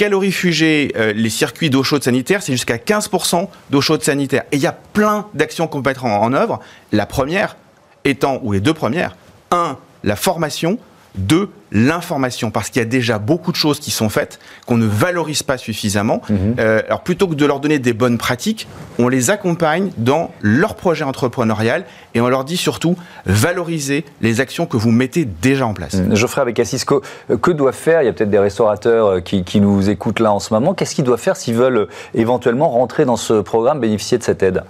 calorifugés 0.00 0.92
euh, 0.96 1.12
les 1.12 1.28
circuits 1.28 1.68
d'eau 1.68 1.82
chaude 1.82 2.02
sanitaire, 2.02 2.42
c'est 2.42 2.52
jusqu'à 2.52 2.78
15% 2.78 3.48
d'eau 3.68 3.80
chaude 3.82 4.02
sanitaire. 4.02 4.44
Et 4.50 4.56
il 4.56 4.62
y 4.62 4.66
a 4.66 4.72
plein 4.72 5.26
d'actions 5.34 5.66
qu'on 5.66 5.82
peut 5.82 5.90
mettre 5.90 6.06
en, 6.06 6.32
œuvre. 6.32 6.58
La 6.90 7.04
première 7.04 7.58
étant, 8.06 8.40
ou 8.42 8.52
les 8.52 8.60
deux 8.60 8.72
premières, 8.72 9.14
un, 9.50 9.76
la 10.02 10.16
formation, 10.16 10.78
deux, 11.16 11.50
l'information, 11.72 12.50
parce 12.50 12.70
qu'il 12.70 12.80
y 12.80 12.84
a 12.84 12.88
déjà 12.88 13.18
beaucoup 13.18 13.52
de 13.52 13.56
choses 13.56 13.80
qui 13.80 13.90
sont 13.90 14.08
faites 14.08 14.38
qu'on 14.66 14.76
ne 14.76 14.86
valorise 14.86 15.42
pas 15.42 15.58
suffisamment. 15.58 16.20
Mhm. 16.28 16.56
Euh, 16.58 16.82
alors 16.86 17.02
plutôt 17.02 17.28
que 17.28 17.34
de 17.34 17.46
leur 17.46 17.60
donner 17.60 17.78
des 17.78 17.92
bonnes 17.92 18.18
pratiques, 18.18 18.66
on 18.98 19.08
les 19.08 19.30
accompagne 19.30 19.90
dans 19.96 20.32
leur 20.42 20.74
projet 20.74 21.04
entrepreneurial 21.04 21.84
et 22.14 22.20
on 22.20 22.28
leur 22.28 22.44
dit 22.44 22.56
surtout 22.56 22.96
valorisez 23.26 24.04
les 24.20 24.40
actions 24.40 24.66
que 24.66 24.76
vous 24.76 24.90
mettez 24.90 25.24
déjà 25.24 25.66
en 25.66 25.74
place. 25.74 25.96
Je 26.12 26.26
ferai 26.26 26.40
avec 26.40 26.58
Assisco, 26.58 27.02
euh, 27.30 27.36
que 27.36 27.50
doivent 27.50 27.74
faire 27.74 28.02
Il 28.02 28.06
y 28.06 28.08
a 28.08 28.12
peut-être 28.12 28.30
des 28.30 28.38
restaurateurs 28.38 29.06
euh, 29.06 29.20
qui, 29.20 29.44
qui, 29.44 29.60
nous 29.60 29.90
écoutent 29.90 30.20
là 30.20 30.32
en 30.32 30.40
ce 30.40 30.52
moment. 30.52 30.74
Qu'est-ce 30.74 30.94
qu'ils 30.94 31.04
doivent 31.04 31.20
faire 31.20 31.36
s'ils 31.36 31.54
veulent 31.54 31.88
éventuellement 32.14 32.70
rentrer 32.70 33.04
dans 33.04 33.16
ce 33.16 33.40
programme, 33.40 33.80
bénéficier 33.80 34.18
de 34.18 34.22
cette 34.22 34.42
aide? 34.42 34.62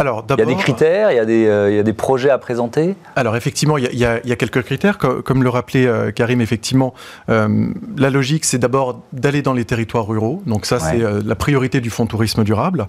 Alors, 0.00 0.24
il 0.30 0.38
y 0.38 0.42
a 0.42 0.46
des 0.46 0.56
critères, 0.56 1.12
il 1.12 1.16
y 1.16 1.18
a 1.18 1.26
des, 1.26 1.46
euh, 1.46 1.70
il 1.70 1.76
y 1.76 1.78
a 1.78 1.82
des 1.82 1.92
projets 1.92 2.30
à 2.30 2.38
présenter 2.38 2.94
Alors 3.16 3.36
effectivement, 3.36 3.76
il 3.76 3.84
y, 3.84 4.04
a, 4.06 4.18
il 4.22 4.28
y 4.28 4.32
a, 4.32 4.36
quelques 4.36 4.62
critères. 4.62 4.96
Comme, 4.96 5.42
le 5.42 5.50
rappelait 5.50 5.86
euh, 5.86 6.10
Karim, 6.10 6.40
effectivement, 6.40 6.94
euh, 7.28 7.66
la 7.98 8.08
logique, 8.08 8.46
c'est 8.46 8.58
d'abord 8.58 9.02
d'aller 9.12 9.42
dans 9.42 9.52
les 9.52 9.66
territoires 9.66 10.06
ruraux. 10.06 10.42
Donc 10.46 10.64
ça, 10.64 10.80
c'est 10.80 10.98
la 10.98 11.34
priorité 11.34 11.80
du 11.80 11.90
Fonds 11.90 12.06
Tourisme 12.06 12.44
Durable. 12.44 12.86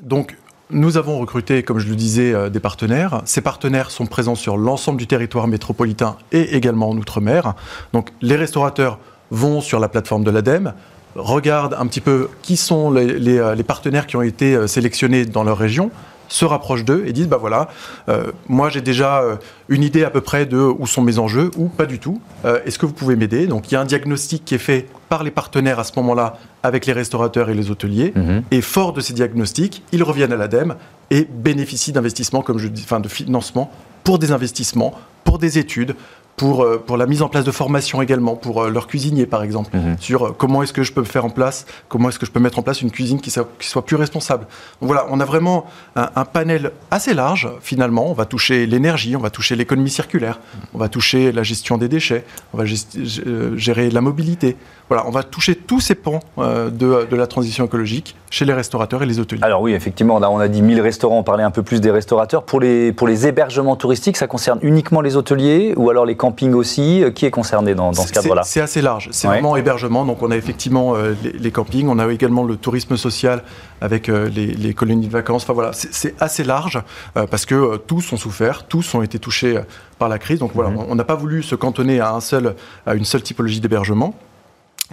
donc 0.00 0.36
nous 0.74 0.96
avons 0.96 1.18
recruté, 1.18 1.62
comme 1.62 1.78
je 1.78 1.88
le 1.88 1.96
disais, 1.96 2.48
des 2.48 2.60
partenaires. 2.60 3.20
Ces 3.26 3.42
partenaires 3.42 3.90
sont 3.90 4.06
présents 4.06 4.34
sur 4.34 4.56
l'ensemble 4.56 4.98
du 4.98 5.06
territoire 5.06 5.46
métropolitain 5.46 6.16
et 6.32 6.56
également 6.56 6.88
en 6.88 6.96
Outre-mer. 6.96 7.54
Donc 7.92 8.08
les 8.22 8.36
restaurateurs 8.36 8.98
vont 9.30 9.60
sur 9.60 9.80
la 9.80 9.90
plateforme 9.90 10.24
de 10.24 10.30
l'ADEME, 10.30 10.72
regardent 11.14 11.76
un 11.78 11.86
petit 11.86 12.00
peu 12.00 12.28
qui 12.42 12.56
sont 12.56 12.90
les, 12.90 13.38
euh, 13.38 13.56
partenaires 13.62 14.06
qui 14.06 14.16
ont 14.16 14.22
été 14.22 14.54
euh, 14.54 14.66
sélectionnés 14.66 15.24
dans 15.24 15.44
leur 15.44 15.58
région, 15.58 15.90
se 16.28 16.44
rapprochent 16.46 16.84
d'eux 16.84 17.04
et 17.06 17.12
disent 17.12 17.28
bah 17.28 17.36
voilà, 17.38 17.68
euh, 18.08 18.32
moi 18.48 18.70
j'ai 18.70 18.80
déjà 18.80 19.22
une 19.68 19.82
idée 19.82 20.02
à 20.02 20.08
peu 20.08 20.22
près 20.22 20.46
de 20.46 20.56
où 20.56 20.86
sont 20.86 21.02
mes 21.02 21.18
enjeux 21.18 21.50
ou 21.58 21.68
pas 21.68 21.84
du 21.84 21.98
tout. 21.98 22.22
Est-ce 22.64 22.78
que 22.78 22.86
vous 22.86 22.94
pouvez 22.94 23.16
m'aider? 23.16 23.46
Donc 23.46 23.70
il 23.70 23.74
y 23.74 23.76
a 23.76 23.82
un 23.82 23.84
diagnostic 23.84 24.42
qui 24.42 24.54
est 24.54 24.58
fait 24.58 24.86
par 25.10 25.24
les 25.24 25.30
partenaires 25.30 25.78
à 25.78 25.84
ce 25.84 25.92
moment-là 25.96 26.38
avec 26.62 26.86
les 26.86 26.94
restaurateurs 26.94 27.50
et 27.50 27.54
les 27.54 27.70
hôteliers. 27.70 28.14
Mhm. 28.16 28.44
Et 28.50 28.62
fort 28.62 28.94
de 28.94 29.02
ces 29.02 29.12
diagnostics, 29.12 29.82
ils 29.92 30.02
reviennent 30.02 30.32
à 30.32 30.36
l'ADEME 30.36 30.76
et 31.10 31.28
bénéficient 31.30 31.92
d'investissements, 31.92 32.40
comme 32.40 32.56
je 32.56 32.68
dis, 32.68 32.82
enfin 32.82 33.00
de 33.00 33.08
financement 33.08 33.70
pour 34.02 34.18
des 34.18 34.32
investissements, 34.32 34.94
pour 35.24 35.38
des 35.38 35.58
études, 35.58 35.94
pour, 36.36 36.64
euh, 36.64 36.82
pour 36.84 36.96
la 36.96 37.06
mise 37.06 37.22
en 37.22 37.28
place 37.28 37.44
de 37.44 37.50
formation 37.50 38.02
également, 38.02 38.36
pour 38.36 38.62
euh, 38.62 38.70
leurs 38.70 38.86
cuisiniers 38.86 39.26
par 39.26 39.42
exemple, 39.42 39.76
mhm. 39.76 39.96
sur 40.00 40.26
euh, 40.26 40.34
comment 40.36 40.62
est-ce 40.62 40.72
que 40.72 40.82
je 40.82 40.92
peux 40.92 41.04
faire 41.04 41.24
en 41.24 41.30
place, 41.30 41.66
comment 41.88 42.08
est-ce 42.08 42.18
que 42.18 42.26
je 42.26 42.30
peux 42.30 42.40
mettre 42.40 42.58
en 42.58 42.62
place 42.62 42.82
une 42.82 42.90
cuisine 42.90 43.20
qui 43.20 43.30
soit, 43.30 43.48
qui 43.58 43.68
soit 43.68 43.84
plus 43.84 43.96
responsable. 43.96 44.46
Donc 44.80 44.88
voilà, 44.88 45.06
on 45.10 45.20
a 45.20 45.24
vraiment 45.24 45.66
un, 45.96 46.24
panel 46.24 46.72
assez 46.90 47.14
large 47.14 47.48
finalement. 47.60 48.10
On 48.10 48.14
va 48.14 48.24
toucher 48.24 48.66
l'énergie, 48.66 49.16
on 49.16 49.20
va 49.20 49.30
toucher 49.30 49.56
l'économie 49.56 49.90
circulaire, 49.90 50.40
on 50.72 50.78
va 50.78 50.88
toucher 50.88 51.32
la 51.32 51.42
gestion 51.42 51.78
des 51.78 51.88
déchets, 51.88 52.24
on 52.54 52.58
va 52.58 52.64
gérer 52.64 53.90
la 53.90 54.00
mobilité. 54.00 54.56
Voilà, 54.88 55.06
on 55.06 55.10
va 55.10 55.22
toucher 55.22 55.54
tous 55.54 55.80
ces 55.80 55.94
pans 55.94 56.20
de, 56.36 56.70
de, 56.70 57.16
la 57.16 57.26
transition 57.26 57.64
écologique 57.64 58.14
chez 58.30 58.44
les 58.44 58.52
restaurateurs 58.52 59.02
et 59.02 59.06
les 59.06 59.20
hôteliers. 59.20 59.42
Alors 59.42 59.62
oui, 59.62 59.72
effectivement, 59.72 60.16
on 60.16 60.22
a, 60.22 60.28
on 60.28 60.38
a 60.38 60.48
dit 60.48 60.60
1000 60.60 60.80
restaurants, 60.80 61.18
on 61.18 61.22
parlait 61.22 61.44
un 61.44 61.50
peu 61.50 61.62
plus 61.62 61.80
des 61.80 61.90
restaurateurs. 61.90 62.42
Pour 62.42 62.60
les, 62.60 62.92
pour 62.92 63.08
les 63.08 63.26
hébergements 63.26 63.76
touristiques, 63.76 64.16
ça 64.16 64.26
concerne 64.26 64.58
uniquement 64.62 65.00
les 65.00 65.16
hôteliers 65.16 65.72
ou 65.76 65.88
alors 65.88 66.04
les 66.04 66.16
camping 66.22 66.54
aussi. 66.54 67.02
Euh, 67.02 67.10
qui 67.10 67.26
est 67.26 67.30
concerné 67.30 67.74
dans, 67.74 67.92
ce 67.92 68.12
cadre-là? 68.12 68.42
C'est 68.44 68.60
assez 68.60 68.80
large. 68.80 69.08
C'est 69.10 69.26
vraiment 69.26 69.56
hébergement. 69.56 70.04
Donc 70.04 70.22
on 70.22 70.30
a 70.30 70.36
effectivement 70.36 70.94
euh, 70.94 71.14
les, 71.22 71.50
campings, 71.50 71.88
on 71.88 71.98
a 71.98 72.10
également 72.12 72.44
le 72.44 72.56
tourisme 72.56 72.96
social 72.96 73.42
avec 73.80 74.08
euh, 74.08 74.28
les, 74.28 74.74
colonies 74.74 75.08
de 75.08 75.12
vacances. 75.12 75.42
Enfin 75.42 75.52
voilà, 75.52 75.72
c'est 75.72 76.14
assez 76.20 76.44
large 76.44 76.80
parce 77.14 77.44
que 77.44 77.76
tous 77.76 78.12
ont 78.12 78.16
souffert, 78.16 78.66
tous 78.66 78.94
ont 78.94 79.02
été 79.02 79.18
touchés 79.18 79.60
par 79.98 80.08
la 80.08 80.18
crise. 80.18 80.38
Donc 80.38 80.52
voilà, 80.54 80.70
mhm. 80.70 80.86
on 80.88 80.94
n'a 80.94 81.04
pas 81.04 81.16
voulu 81.16 81.42
se 81.42 81.54
cantonner 81.56 82.00
à, 82.00 82.12
un 82.14 82.20
seul, 82.20 82.54
à 82.86 82.94
une 82.94 83.04
seule 83.04 83.22
typologie 83.22 83.60
d'hébergement. 83.60 84.14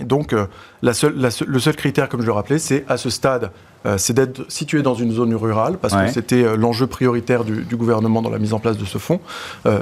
Donc, 0.01 0.33
la 0.81 0.93
seule, 0.93 1.15
le 1.45 1.59
seul 1.59 1.75
critère, 1.75 2.07
comme 2.07 2.21
je 2.21 2.25
le 2.25 2.31
rappelais, 2.31 2.59
c'est 2.59 2.85
à 2.87 2.95
ce 2.95 3.09
stade, 3.09 3.51
c'est 3.97 4.13
d'être 4.13 4.49
situé 4.49 4.81
dans 4.81 4.93
une 4.93 5.11
zone 5.11 5.35
rurale, 5.35 5.77
parce 5.77 5.93
que 5.93 6.07
c'était 6.09 6.55
l'enjeu 6.55 6.87
prioritaire 6.87 7.43
du, 7.43 7.63
du, 7.63 7.75
gouvernement 7.75 8.21
dans 8.21 8.29
la 8.29 8.39
mise 8.39 8.53
en 8.53 8.59
place 8.59 8.77
de 8.77 8.85
ce 8.85 8.97
fonds. 8.97 9.19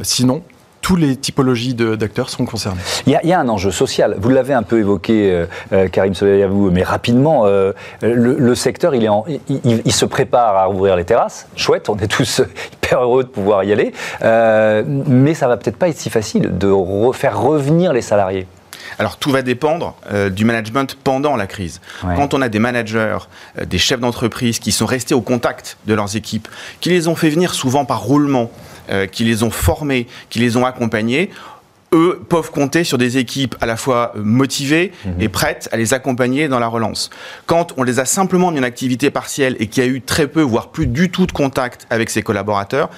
sinon, 0.01 0.41
toutes 0.87 0.99
les 0.99 1.17
typologies 1.17 1.73
d'acteurs 1.73 2.29
seront 2.29 2.45
concernées. 2.45 2.79
Il 3.07 3.19
y, 3.21 3.33
a, 3.33 3.39
un 3.41 3.49
enjeu 3.49 3.71
social. 3.71 4.15
Vous 4.19 4.29
l'avez 4.29 4.53
un 4.53 4.63
peu 4.63 4.79
évoqué, 4.79 5.33
euh, 5.33 5.45
euh 5.73 5.89
Karim 5.89 6.13
vous, 6.13 6.71
mais 6.71 6.81
rapidement, 6.81 7.41
euh, 7.45 7.73
le, 8.01 8.55
secteur, 8.55 8.95
il, 8.95 9.03
est 9.03 9.09
en, 9.09 9.25
il, 9.49 9.91
se 9.91 10.05
prépare 10.05 10.55
à 10.55 10.63
rouvrir 10.63 10.95
les 10.95 11.03
terrasses. 11.03 11.49
Chouette, 11.57 11.89
on 11.89 11.97
est 11.97 12.07
tous 12.07 12.41
hyper 12.73 13.01
heureux 13.01 13.25
de 13.25 13.27
pouvoir 13.27 13.65
y 13.65 13.73
aller. 13.73 13.91
Euh, 14.21 14.81
mais 14.87 15.33
ça 15.33 15.49
va 15.49 15.57
peut-être 15.57 15.75
pas 15.75 15.89
être 15.89 15.97
si 15.97 16.09
facile 16.09 16.57
de 16.57 16.73
faire 17.11 17.37
revenir 17.37 17.91
les 17.91 18.01
salariés. 18.01 18.47
Alors 18.97 19.17
tout 19.17 19.31
va 19.31 19.41
dépendre 19.41 19.95
du 20.31 20.45
management 20.45 20.97
pendant 21.03 21.35
la 21.35 21.47
crise. 21.47 21.81
Quand 22.01 22.33
on 22.33 22.41
a 22.41 22.47
des 22.47 22.59
managers, 22.59 23.17
des 23.63 23.77
chefs 23.77 23.99
d'entreprise 23.99 24.59
qui 24.59 24.71
sont 24.71 24.85
restés 24.85 25.13
au 25.13 25.21
contact 25.21 25.77
de 25.85 25.93
leurs 25.93 26.15
équipes, 26.15 26.47
qui 26.79 26.89
les 26.89 27.09
ont 27.09 27.15
fait 27.15 27.29
venir 27.29 27.53
souvent 27.53 27.83
par 27.83 28.01
roulement, 28.01 28.49
euh, 28.49 28.76
qui 29.11 29.23
les 29.23 29.43
ont 29.43 29.51
formés, 29.51 30.07
qui 30.29 30.39
les 30.39 30.57
ont 30.57 30.65
accompagnés, 30.65 31.29
eux 31.93 32.21
peuvent 32.27 32.51
compter 32.51 32.83
sur 32.83 32.97
des 32.97 33.17
équipes 33.17 33.55
à 33.61 33.65
la 33.65 33.77
fois 33.77 34.13
motivées 34.15 34.91
mhm. 35.05 35.21
et 35.21 35.29
prêtes 35.29 35.69
à 35.71 35.77
les 35.77 35.93
accompagner 35.93 36.47
dans 36.47 36.59
la 36.59 36.67
relance. 36.67 37.09
Quand 37.45 37.73
on 37.77 37.83
les 37.83 37.99
a 37.99 38.05
simplement 38.05 38.51
mis 38.51 38.59
en 38.59 38.63
activité 38.63 39.09
partielle 39.09 39.55
et 39.59 39.67
qu'il 39.67 39.83
y 39.83 39.87
a 39.87 39.89
eu 39.89 40.01
très 40.01 40.27
peu, 40.27 40.41
voire 40.41 40.69
plus 40.69 40.87
du 40.87 41.09
tout 41.09 41.25
de 41.25 41.31
contact 41.31 41.87
avec 41.89 42.09
ses 42.09 42.21
collaborateurs, 42.21 42.89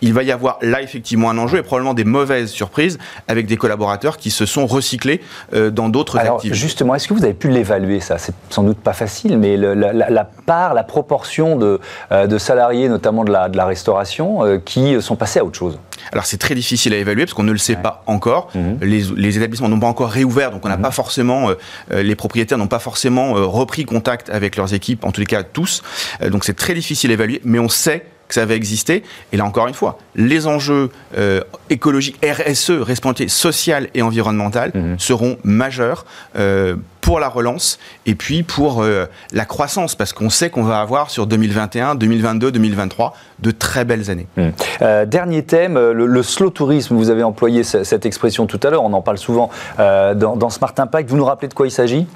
il 0.00 0.12
va 0.12 0.22
y 0.22 0.32
avoir 0.32 0.58
là 0.62 0.82
effectivement 0.82 1.30
un 1.30 1.38
enjeu 1.38 1.58
et 1.58 1.62
probablement 1.62 1.94
des 1.94 2.04
mauvaises 2.04 2.50
surprises 2.50 2.98
avec 3.28 3.46
des 3.46 3.56
collaborateurs 3.56 4.16
qui 4.16 4.30
se 4.30 4.46
sont 4.46 4.66
recyclés 4.66 5.20
euh, 5.54 5.70
dans 5.70 5.88
d'autres 5.88 6.18
activités. 6.18 6.54
Justement, 6.54 6.94
est-ce 6.94 7.08
que 7.08 7.14
vous 7.14 7.24
avez 7.24 7.34
pu 7.34 7.48
l'évaluer 7.48 8.00
ça? 8.00 8.18
C'est 8.18 8.34
sans 8.50 8.62
doute 8.62 8.78
pas 8.78 8.92
facile, 8.92 9.38
mais 9.38 9.56
la, 9.56 10.24
part, 10.24 10.74
la 10.74 10.84
proportion 10.84 11.56
de, 11.56 11.80
euh, 12.12 12.26
de, 12.26 12.38
salariés, 12.38 12.88
notamment 12.88 13.24
de 13.24 13.32
la, 13.32 13.48
de 13.48 13.56
la 13.56 13.66
restauration, 13.66 14.44
euh, 14.44 14.58
qui 14.58 15.00
sont 15.00 15.16
passés 15.16 15.40
à 15.40 15.44
autre 15.44 15.58
chose? 15.58 15.78
Alors 16.12 16.26
c'est 16.26 16.36
très 16.36 16.54
difficile 16.54 16.92
à 16.94 16.98
évaluer 16.98 17.24
parce 17.24 17.34
qu'on 17.34 17.42
ne 17.42 17.52
le 17.52 17.58
sait 17.58 17.76
pas 17.76 18.02
encore. 18.06 18.50
Mhm. 18.54 18.78
Les, 18.82 19.02
les, 19.16 19.38
établissements 19.38 19.68
n'ont 19.68 19.80
pas 19.80 19.86
encore 19.86 20.10
réouvert, 20.10 20.50
donc 20.50 20.64
on 20.64 20.68
n'a 20.68 20.76
mhm. 20.76 20.82
pas 20.82 20.90
forcément, 20.90 21.48
les 21.90 22.14
propriétaires 22.14 22.58
n'ont 22.58 22.68
pas 22.68 22.78
forcément 22.78 23.32
repris 23.32 23.84
contact 23.84 24.30
avec 24.30 24.56
leurs 24.56 24.72
équipes, 24.74 25.04
en 25.04 25.10
tous 25.10 25.20
les 25.20 25.26
cas 25.26 25.42
tous. 25.42 25.82
donc 26.30 26.44
c'est 26.44 26.54
très 26.54 26.74
difficile 26.74 27.10
à 27.10 27.14
évaluer, 27.14 27.40
mais 27.44 27.58
on 27.58 27.68
sait 27.68 28.06
que 28.28 28.34
ça 28.34 28.44
va 28.44 28.54
exister. 28.54 29.02
Et 29.32 29.36
là 29.36 29.44
encore 29.44 29.68
une 29.68 29.74
fois, 29.74 29.98
les 30.14 30.46
enjeux 30.46 30.90
euh, 31.16 31.40
écologiques, 31.70 32.18
RSE, 32.24 32.70
responsabilité 32.70 33.28
sociale 33.28 33.88
et 33.94 34.02
environnementale, 34.02 34.72
mhm. 34.74 34.98
seront 34.98 35.38
majeurs 35.44 36.04
euh, 36.36 36.76
pour 37.06 37.20
la 37.20 37.28
relance 37.28 37.78
et 38.04 38.16
puis 38.16 38.42
pour 38.42 38.82
euh, 38.82 39.06
la 39.32 39.44
croissance, 39.44 39.94
parce 39.94 40.12
qu'on 40.12 40.28
sait 40.28 40.50
qu'on 40.50 40.64
va 40.64 40.80
avoir 40.80 41.08
sur 41.08 41.28
2021, 41.28 41.94
2022, 41.94 42.50
2023 42.50 43.14
de 43.38 43.52
très 43.52 43.84
belles 43.84 44.10
années. 44.10 44.26
Mhm. 44.36 45.04
dernier 45.06 45.44
thème, 45.44 45.78
le, 45.78 46.22
slow 46.22 46.50
tourisme. 46.50 46.96
Vous 46.96 47.10
avez 47.10 47.22
employé 47.22 47.62
cette 47.62 48.06
expression 48.06 48.46
tout 48.46 48.58
à 48.64 48.70
l'heure, 48.70 48.82
on 48.82 48.92
en 48.92 49.02
parle 49.02 49.18
souvent 49.18 49.50
dans, 49.78 50.50
Smart 50.50 50.72
Impact. 50.76 51.10
Vous 51.10 51.16
nous 51.16 51.24
rappelez 51.24 51.48
de 51.48 51.54
quoi 51.54 51.66
il 51.66 51.70
s'agit? 51.70 52.06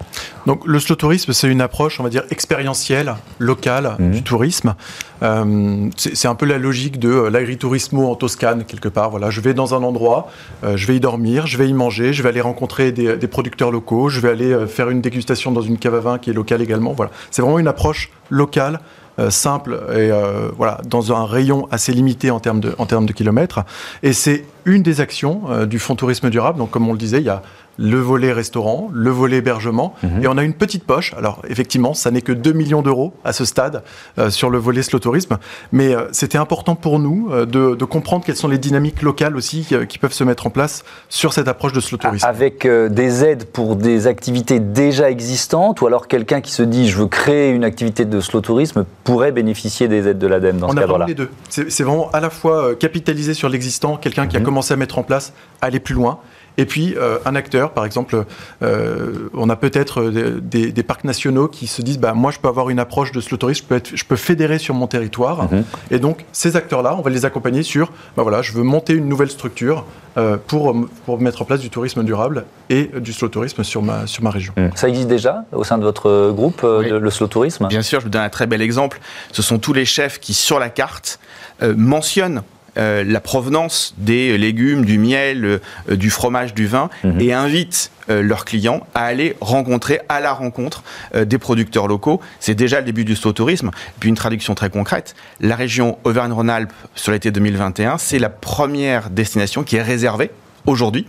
Donc 0.47 0.67
le 0.67 0.81
slow 0.81 0.97
tourisme, 0.97 1.33
c'est 1.35 1.49
une 1.49 1.61
approche, 1.61 2.01
on 2.01 2.03
va 2.03 2.09
dire, 2.09 2.25
expérientielle, 2.31 3.15
locale 3.39 3.97
mhm. 3.99 4.11
du 4.13 4.23
tourisme. 4.23 4.75
c'est 5.21 6.29
un 6.29 6.35
peu 6.35 6.47
la 6.47 6.59
logique 6.59 6.99
de 6.99 7.29
l'agritourisme 7.29 7.99
en 7.99 8.15
Toscane, 8.15 8.65
quelque 8.65 8.89
part. 8.89 9.11
Voilà, 9.11 9.31
je 9.31 9.41
vais 9.41 9.55
dans 9.55 9.75
un 9.75 9.83
endroit, 9.83 10.31
euh, 10.65 10.77
je 10.77 10.87
vais 10.87 10.97
y 10.97 11.01
dormir, 11.01 11.47
je 11.47 11.59
vais 11.59 11.69
y 11.69 11.75
manger, 11.75 12.13
je 12.13 12.23
vais 12.23 12.31
aller 12.31 12.41
rencontrer 12.41 12.93
des, 12.93 13.29
producteurs 13.29 13.71
locaux, 13.71 14.09
je 14.09 14.21
vais 14.21 14.31
aller 14.31 14.53
euh, 14.53 14.67
faire 14.81 14.91
une 14.91 15.03
dégustation 15.03 15.53
dans 15.53 15.61
une 15.61 15.77
cave 15.77 15.95
à 15.95 16.01
vin 16.01 16.19
qui 16.19 16.31
est 16.31 16.33
locale 16.33 16.63
également. 16.63 16.93
Voilà, 16.93 17.13
c'est 17.31 17.43
vraiment 17.43 17.59
une 17.59 17.69
approche 17.69 18.11
locale. 18.31 18.81
Euh, 19.19 19.29
simple 19.29 19.79
et 19.93 20.09
voilà 20.57 20.81
dans 20.89 21.13
un 21.13 21.27
rayon 21.27 21.67
assez 21.73 21.93
limité 21.93 22.31
en 22.31 22.39
termes 22.39 22.61
de 22.61 22.77
en 22.79 22.87
termes 22.87 23.07
de 23.07 23.13
kilomètres 23.13 23.65
et 24.05 24.13
c'est 24.13 24.45
une 24.65 24.83
des 24.85 25.01
actions 25.01 25.67
du 25.67 25.81
fonds 25.81 25.97
tourisme 25.97 26.31
durable 26.31 26.59
donc 26.59 26.71
comme 26.71 26.89
on 26.89 26.93
le 26.93 26.99
disait 26.99 27.19
il 27.19 27.25
y 27.25 27.29
a 27.29 27.43
le 27.81 27.99
volet 27.99 28.33
restaurant, 28.33 28.91
le 28.93 29.11
volet 29.11 29.39
hébergement, 29.39 29.95
mhm. 30.03 30.23
et 30.23 30.29
on 30.29 30.37
a 30.37 30.45
une 30.45 30.53
petite 30.53 30.85
poche. 30.85 31.15
Alors 31.17 31.43
effectivement, 31.49 31.95
ça 31.95 32.11
n'est 32.11 32.21
que 32.21 32.33
2 32.33 32.53
millions 32.53 32.83
d'euros 32.83 33.15
à 33.25 33.33
ce 33.33 33.47
stade 33.47 33.83
euh, 34.19 34.29
sur 34.29 34.51
le 34.51 34.59
volet 34.59 34.83
slow 34.83 34.99
tourisme, 34.99 35.39
mais 35.73 35.95
euh, 35.95 36.03
c'était 36.13 36.37
important 36.37 36.75
pour 36.75 36.99
nous 36.99 37.31
euh, 37.33 37.47
de, 37.47 37.85
comprendre 37.85 38.25
quelles 38.25 38.37
sont 38.37 38.49
les 38.49 38.59
dynamiques 38.59 39.03
locales 39.03 39.35
aussi 39.35 39.67
qui 39.89 39.99
peuvent 39.99 40.13
se 40.13 40.23
mettre 40.23 40.47
en 40.47 40.51
place 40.51 40.85
sur 41.09 41.33
cette 41.33 41.49
approche 41.49 41.73
de 41.73 41.81
slow 41.81 41.97
tourisme. 41.97 42.27
Avec 42.27 42.67
des 42.67 43.25
aides 43.25 43.47
pour 43.47 43.75
des 43.75 44.07
activités 44.07 44.61
déjà 44.61 45.11
existantes, 45.11 45.81
ou 45.81 45.87
alors 45.87 46.07
quelqu'un 46.07 46.41
qui 46.41 46.53
se 46.53 46.63
dit 46.63 46.89
je 46.89 46.99
veux 46.99 47.09
créer 47.09 47.51
une 47.51 47.65
activité 47.65 48.05
de 48.05 48.21
slow 48.21 48.43
tourisme 48.43 48.85
pourrait 49.03 49.33
bénéficier 49.33 49.89
des 49.89 50.07
aides 50.07 50.19
de 50.19 50.27
l'ADEME 50.27 50.59
dans 50.59 50.69
ce 50.69 50.77
cadre-là. 50.77 51.05
On 51.05 51.07
a 51.07 51.09
les 51.09 51.15
deux. 51.15 51.31
C'est 51.49 51.83
vraiment 51.83 52.11
à 52.13 52.21
la 52.21 52.31
fois 52.31 52.75
capitaliser 52.77 53.35
sur 53.35 53.49
l'existant, 53.49 53.97
quelqu'un 53.97 54.27
qui 54.27 54.37
a 54.37 54.41
mhm. 54.41 54.45
commencé 54.45 54.75
à 54.75 54.77
mettre 54.77 54.99
en 54.99 55.03
place, 55.03 55.33
aller 55.63 55.81
plus 55.81 55.95
loin, 55.95 56.21
et 56.57 56.67
puis, 56.67 56.95
euh, 56.97 57.19
un 57.25 57.35
acteur, 57.35 57.73
par 57.73 57.85
exemple, 57.85 58.25
euh, 58.63 59.29
on 59.35 59.49
a 59.49 59.57
peut-être 59.57 60.11
des, 60.11 60.83
parcs 60.83 61.05
nationaux 61.05 61.49
qui 61.49 61.67
se 61.67 61.83
disent 61.83 61.99
bah, 61.99 62.13
moi, 62.15 62.31
je 62.31 62.39
peux 62.39 62.49
avoir 62.49 62.71
une 62.71 62.79
approche 62.79 63.13
de 63.13 63.21
slow 63.21 63.37
tourisme, 63.37 63.63
je 63.65 63.69
peux, 63.69 63.75
être, 63.77 63.91
je 63.95 64.05
peux 64.05 64.17
fédérer 64.17 64.59
sur 64.59 64.75
mon 64.75 64.87
territoire. 64.87 65.45
Mhm. 65.45 65.65
Et 65.91 65.99
donc, 65.99 66.25
ces 66.33 66.57
acteurs-là, 66.57 66.95
on 66.97 67.03
va 67.03 67.11
les 67.11 67.25
accompagner 67.25 67.63
sur 67.63 67.93
bah, 68.17 68.23
voilà, 68.23 68.43
je 68.43 68.53
veux 68.53 68.63
monter 68.63 68.95
une 68.95 69.09
nouvelle 69.09 69.31
structure 69.31 69.85
euh, 70.17 70.37
pour, 70.45 70.75
pour 71.07 71.21
mettre 71.21 71.43
en 71.43 71.45
place 71.45 71.61
du 71.61 71.71
tourisme 71.71 72.03
durable 72.03 72.45
et 72.69 72.91
du 72.97 73.13
slow 73.13 73.29
tourisme 73.29 73.63
sur 73.63 73.83
ma, 73.83 74.07
sur 74.07 74.23
ma 74.23 74.31
région. 74.31 74.53
Ça 74.75 74.89
existe 74.89 75.09
déjà 75.09 75.45
au 75.53 75.65
sein 75.65 75.79
de 75.79 75.85
votre 75.85 76.33
groupe, 76.33 76.63
le 76.63 77.11
slow 77.11 77.27
tourisme 77.27 77.69
Bien 77.69 77.83
sûr, 77.83 78.01
je 78.01 78.05
vous 78.05 78.11
donne 78.11 78.23
un 78.23 78.29
très 78.29 78.47
bel 78.47 78.61
exemple. 78.61 79.01
Ce 79.33 79.43
sont 79.43 79.59
tous 79.59 79.73
les 79.73 79.85
chefs 79.85 80.19
qui, 80.19 80.35
sur 80.35 80.59
la 80.59 80.69
carte, 80.69 81.21
mentionnent 81.63 82.43
euh, 82.79 83.05
la 83.05 83.21
provenance 83.21 83.95
des 83.99 84.39
légumes, 84.39 84.85
du 84.85 84.99
miel, 84.99 85.45
euh, 85.45 85.97
du 85.97 86.11
fromage, 86.11 86.55
du 86.55 86.67
vin, 86.67 86.89
mhm. 87.05 87.21
et 87.21 87.33
invitent 87.33 87.91
euh, 88.09 88.23
leurs 88.23 88.45
clients 88.45 88.87
à 88.95 89.05
aller 89.05 89.37
rencontrer, 89.41 90.01
à 90.09 90.21
la 90.21 90.33
rencontre 90.33 90.83
des 91.15 91.39
producteurs 91.39 91.89
locaux. 91.89 92.21
C'est 92.39 92.55
déjà 92.55 92.81
le 92.81 92.87
début 92.87 93.05
du 93.05 93.17
slow 93.17 93.33
tourisme. 93.33 93.71
Puis 93.99 94.09
une 94.09 94.15
traduction 94.15 94.55
très 94.55 94.71
concrète, 94.71 95.15
la 95.41 95.57
région 95.57 95.99
Auvergne-Rhône-Alpes 96.05 96.73
sur 96.95 97.13
l'été 97.13 97.31
2021, 97.31 97.99
c'est 97.99 98.19
la 98.19 98.29
première 98.29 99.11
destination 99.11 99.63
qui 99.63 99.77
est 99.77 99.83
réservée 99.83 100.31
aujourd'hui, 100.67 101.07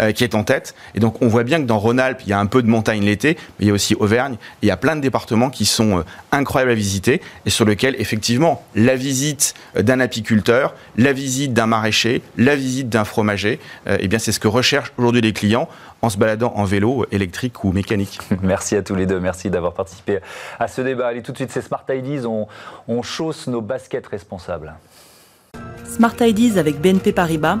euh, 0.00 0.12
qui 0.12 0.24
est 0.24 0.34
en 0.34 0.44
tête. 0.44 0.74
Et 0.94 1.00
donc 1.00 1.20
on 1.22 1.28
voit 1.28 1.44
bien 1.44 1.60
que 1.60 1.66
dans 1.66 1.78
Rhône-Alpes, 1.78 2.22
il 2.24 2.28
y 2.28 2.32
a 2.32 2.38
un 2.38 2.46
peu 2.46 2.62
de 2.62 2.68
montagne 2.68 3.04
l'été, 3.04 3.36
mais 3.58 3.66
il 3.66 3.68
y 3.68 3.70
a 3.70 3.74
aussi 3.74 3.94
Auvergne. 3.94 4.36
Il 4.62 4.68
y 4.68 4.70
a 4.70 4.76
plein 4.76 4.96
de 4.96 5.00
départements 5.00 5.50
qui 5.50 5.66
sont 5.66 5.98
euh, 5.98 6.02
incroyables 6.32 6.70
à 6.70 6.74
visiter 6.74 7.20
et 7.46 7.50
sur 7.50 7.64
lesquels 7.64 7.96
effectivement 7.98 8.64
la 8.74 8.96
visite 8.96 9.54
euh, 9.76 9.82
d'un 9.82 10.00
apiculteur, 10.00 10.74
la 10.96 11.12
visite 11.12 11.52
d'un 11.52 11.66
maraîcher, 11.66 12.22
la 12.36 12.56
visite 12.56 12.88
d'un 12.88 13.04
fromager, 13.04 13.58
eh 13.86 14.08
bien 14.08 14.18
c'est 14.18 14.32
ce 14.32 14.40
que 14.40 14.48
recherchent 14.48 14.92
aujourd'hui 14.96 15.20
les 15.20 15.32
clients 15.32 15.68
en 16.02 16.10
se 16.10 16.18
baladant 16.18 16.52
en 16.56 16.64
vélo 16.64 17.06
électrique 17.10 17.64
ou 17.64 17.72
mécanique. 17.72 18.18
Merci 18.42 18.76
à 18.76 18.82
tous 18.82 18.94
les 18.94 19.06
deux, 19.06 19.20
merci 19.20 19.50
d'avoir 19.50 19.74
participé 19.74 20.20
à 20.58 20.68
ce 20.68 20.80
débat. 20.80 21.08
Allez 21.08 21.22
tout 21.22 21.32
de 21.32 21.36
suite, 21.36 21.50
c'est 21.50 21.62
Smart 21.62 21.84
Ideas, 21.88 22.26
on, 22.26 22.46
on 22.88 23.02
chausse 23.02 23.46
nos 23.46 23.60
baskets 23.60 24.06
responsables. 24.06 24.74
Smart 25.84 26.14
Ideas 26.20 26.58
avec 26.58 26.80
BNP 26.80 27.12
Paribas 27.12 27.58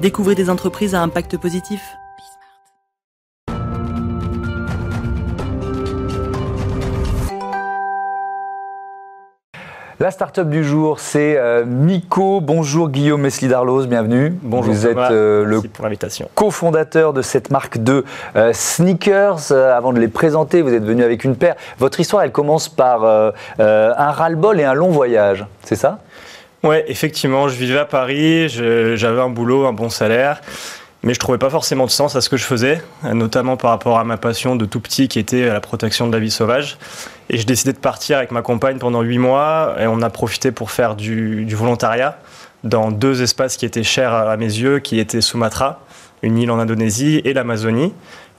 Découvrez 0.00 0.36
des 0.36 0.48
entreprises 0.48 0.94
à 0.94 1.02
impact 1.02 1.36
positif. 1.38 1.80
La 9.98 10.12
start-up 10.12 10.48
du 10.48 10.62
jour, 10.62 11.00
c'est 11.00 11.36
euh, 11.36 11.64
Miko. 11.64 12.40
Bonjour 12.40 12.90
Guillaume 12.90 13.22
Mesli-Darlos, 13.22 13.86
bienvenue. 13.86 14.38
Bonjour. 14.42 14.72
Vous 14.72 14.86
êtes 14.86 14.96
euh, 14.96 15.44
le 15.44 15.60
cofondateur 16.36 17.12
de 17.12 17.20
cette 17.20 17.50
marque 17.50 17.78
de 17.78 18.04
euh, 18.36 18.52
sneakers. 18.52 19.50
avant 19.50 19.92
de 19.92 19.98
les 19.98 20.06
présenter, 20.06 20.62
vous 20.62 20.72
êtes 20.72 20.84
venu 20.84 21.02
avec 21.02 21.24
une 21.24 21.34
paire. 21.34 21.56
Votre 21.80 21.98
histoire, 21.98 22.22
elle 22.22 22.30
commence 22.30 22.68
par 22.68 23.04
un 23.58 24.10
ras-le-bol 24.12 24.60
et 24.60 24.64
un 24.64 24.74
long 24.74 24.90
voyage, 24.90 25.44
c'est 25.64 25.74
ça? 25.74 25.98
Ouais, 26.64 26.84
effectivement, 26.88 27.48
je 27.48 27.54
vivais 27.54 27.78
à 27.78 27.84
Paris, 27.84 28.48
j'avais 28.48 29.20
un 29.20 29.30
boulot, 29.30 29.66
un 29.66 29.72
bon 29.72 29.88
salaire, 29.88 30.40
mais 31.04 31.14
je 31.14 31.20
trouvais 31.20 31.38
pas 31.38 31.50
forcément 31.50 31.86
de 31.86 31.90
sens 31.90 32.16
à 32.16 32.20
ce 32.20 32.28
que 32.28 32.36
je 32.36 32.44
faisais, 32.44 32.82
notamment 33.04 33.56
par 33.56 33.70
rapport 33.70 33.96
à 33.96 34.02
ma 34.02 34.16
passion 34.16 34.56
de 34.56 34.64
tout 34.64 34.80
petit 34.80 35.06
qui 35.06 35.20
était 35.20 35.46
la 35.46 35.60
protection 35.60 36.08
de 36.08 36.12
la 36.12 36.18
vie 36.18 36.32
sauvage. 36.32 36.76
Et 37.30 37.38
je 37.38 37.46
décidé 37.46 37.72
de 37.72 37.78
partir 37.78 38.18
avec 38.18 38.32
ma 38.32 38.42
compagne 38.42 38.78
pendant 38.78 39.02
huit 39.02 39.18
mois, 39.18 39.76
et 39.78 39.86
on 39.86 40.02
a 40.02 40.10
profité 40.10 40.50
pour 40.50 40.72
faire 40.72 40.96
du, 40.96 41.44
du 41.44 41.54
volontariat 41.54 42.18
dans 42.64 42.90
deux 42.90 43.22
espaces 43.22 43.56
qui 43.56 43.64
étaient 43.64 43.84
chers 43.84 44.12
à 44.12 44.36
mes 44.36 44.46
yeux, 44.46 44.80
qui 44.80 44.98
étaient 44.98 45.20
Sumatra, 45.20 45.80
une 46.22 46.38
île 46.38 46.50
en 46.50 46.58
Indonésie, 46.58 47.22
et 47.24 47.34
l'Amazonie 47.34 47.92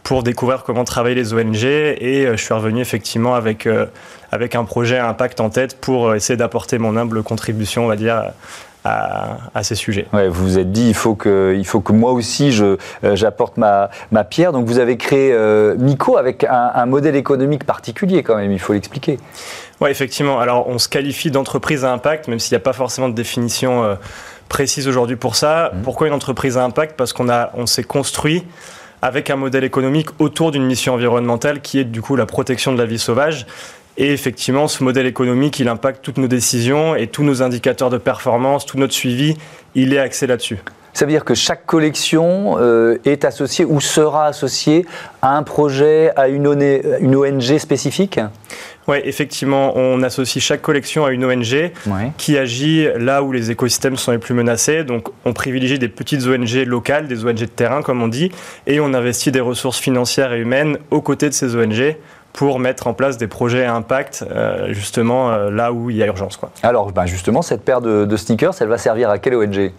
pour 0.03 0.23
découvrir 0.23 0.63
comment 0.63 0.83
travaillent 0.83 1.15
les 1.15 1.33
ONG 1.33 1.63
et 1.63 2.25
euh, 2.25 2.37
je 2.37 2.43
suis 2.43 2.53
revenu 2.53 2.81
effectivement 2.81 3.35
avec, 3.35 3.67
euh, 3.67 3.85
avec 4.31 4.55
un 4.55 4.63
projet 4.63 4.97
à 4.97 5.07
impact 5.07 5.39
en 5.39 5.49
tête 5.49 5.79
pour 5.79 6.09
euh, 6.09 6.15
essayer 6.15 6.37
d'apporter 6.37 6.77
mon 6.77 6.95
humble 6.97 7.23
contribution, 7.23 7.85
on 7.85 7.87
va 7.87 7.95
dire, 7.95 8.31
à, 8.85 9.37
à, 9.53 9.63
ces 9.63 9.75
sujets. 9.75 10.07
Ouais, 10.13 10.29
vous 10.29 10.43
vous 10.43 10.57
êtes 10.57 10.71
dit, 10.71 10.87
il 10.87 10.93
faut 10.93 11.13
que, 11.13 11.53
il 11.57 11.65
faut 11.65 11.81
que 11.81 11.91
moi 11.91 12.13
aussi 12.13 12.51
je, 12.51 12.77
j'apporte 13.13 13.57
ma, 13.57 13.89
ma, 14.11 14.23
pierre. 14.23 14.53
Donc 14.53 14.65
vous 14.65 14.79
avez 14.79 14.97
créé 14.97 15.31
euh, 15.33 15.75
Mico 15.77 16.17
avec 16.17 16.43
un, 16.43 16.71
un, 16.73 16.85
modèle 16.85 17.15
économique 17.15 17.65
particulier 17.65 18.23
quand 18.23 18.37
même, 18.37 18.51
il 18.51 18.59
faut 18.59 18.73
l'expliquer. 18.73 19.19
Oui, 19.81 19.89
effectivement. 19.89 20.39
Alors 20.39 20.67
on 20.69 20.79
se 20.79 20.87
qualifie 20.87 21.29
d'entreprise 21.29 21.83
à 21.83 21.91
impact, 21.91 22.29
même 22.29 22.39
s'il 22.39 22.55
n'y 22.55 22.61
a 22.61 22.63
pas 22.63 22.73
forcément 22.73 23.09
de 23.09 23.15
définition 23.15 23.97
précise 24.47 24.87
aujourd'hui 24.87 25.15
pour 25.15 25.35
ça. 25.35 25.71
Mmh. 25.73 25.81
Pourquoi 25.83 26.07
une 26.07 26.13
entreprise 26.13 26.57
à 26.57 26.63
impact? 26.63 26.95
Parce 26.97 27.13
qu'on 27.13 27.29
a, 27.29 27.51
on 27.53 27.65
s'est 27.65 27.83
construit 27.83 28.45
avec 29.01 29.29
un 29.29 29.35
modèle 29.35 29.63
économique 29.63 30.09
autour 30.19 30.51
d'une 30.51 30.65
mission 30.65 30.93
environnementale 30.93 31.61
qui 31.61 31.79
est 31.79 31.83
du 31.85 32.01
coup 32.01 32.15
la 32.15 32.25
protection 32.25 32.73
de 32.73 32.77
la 32.77 32.85
vie 32.85 32.99
sauvage. 32.99 33.45
Et 33.97 34.13
effectivement, 34.13 34.67
ce 34.67 34.83
modèle 34.83 35.05
économique, 35.05 35.59
il 35.59 35.67
impacte 35.67 36.01
toutes 36.01 36.17
nos 36.17 36.27
décisions 36.27 36.95
et 36.95 37.07
tous 37.07 37.23
nos 37.23 37.43
indicateurs 37.43 37.89
de 37.89 37.97
performance, 37.97 38.65
tout 38.65 38.77
notre 38.77 38.93
suivi, 38.93 39.35
il 39.75 39.93
est 39.93 39.99
axé 39.99 40.25
là-dessus. 40.25 40.59
Ça 40.93 41.05
veut 41.05 41.11
dire 41.11 41.23
que 41.23 41.35
chaque 41.35 41.65
collection 41.65 42.57
euh, 42.59 42.97
est 43.05 43.23
associée 43.23 43.65
ou 43.65 43.79
sera 43.79 44.25
associée 44.25 44.85
à 45.21 45.37
un 45.37 45.43
projet, 45.43 46.11
à 46.15 46.27
une, 46.27 46.47
ONG 46.47 47.57
spécifique? 47.57 48.19
Oui, 48.89 48.97
effectivement, 49.03 49.77
on 49.77 50.01
associe 50.01 50.43
chaque 50.43 50.61
collection 50.61 51.05
à 51.05 51.11
une 51.11 51.23
ONG 51.23 51.71
qui 52.17 52.37
agit 52.37 52.87
là 52.97 53.23
où 53.23 53.31
les 53.31 53.51
écosystèmes 53.51 53.97
sont 53.97 54.11
les 54.11 54.17
plus 54.17 54.33
menacés. 54.33 54.83
Donc, 54.83 55.09
on 55.25 55.33
privilégie 55.33 55.77
des 55.77 55.87
petites 55.87 56.25
ONG 56.25 56.65
locales, 56.65 57.07
des 57.07 57.23
ONG 57.23 57.35
de 57.35 57.45
terrain, 57.45 57.83
comme 57.83 58.01
on 58.01 58.07
dit, 58.07 58.31
et 58.65 58.79
on 58.79 58.93
investit 58.93 59.31
des 59.31 59.39
ressources 59.39 59.79
financières 59.79 60.33
et 60.33 60.39
humaines 60.39 60.79
aux 60.89 61.01
côtés 61.01 61.29
de 61.29 61.33
ces 61.33 61.55
ONG 61.55 61.95
pour 62.33 62.59
mettre 62.59 62.87
en 62.87 62.93
place 62.93 63.17
des 63.17 63.27
projets 63.27 63.65
à 63.65 63.75
impact, 63.75 64.25
euh, 64.29 64.73
justement, 64.73 65.31
euh, 65.31 65.51
là 65.51 65.71
où 65.71 65.89
il 65.89 65.97
y 65.97 66.03
a 66.03 66.05
urgence. 66.05 66.37
Quoi. 66.37 66.51
Alors, 66.63 66.91
ben 66.91 67.05
justement, 67.05 67.41
cette 67.41 67.63
paire 67.63 67.81
de, 67.81 68.05
de 68.05 68.17
sneakers, 68.17 68.53
elle 68.59 68.67
va 68.67 68.77
servir 68.77 69.09
à 69.09 69.19
quelle 69.19 69.35
ONG 69.35 69.71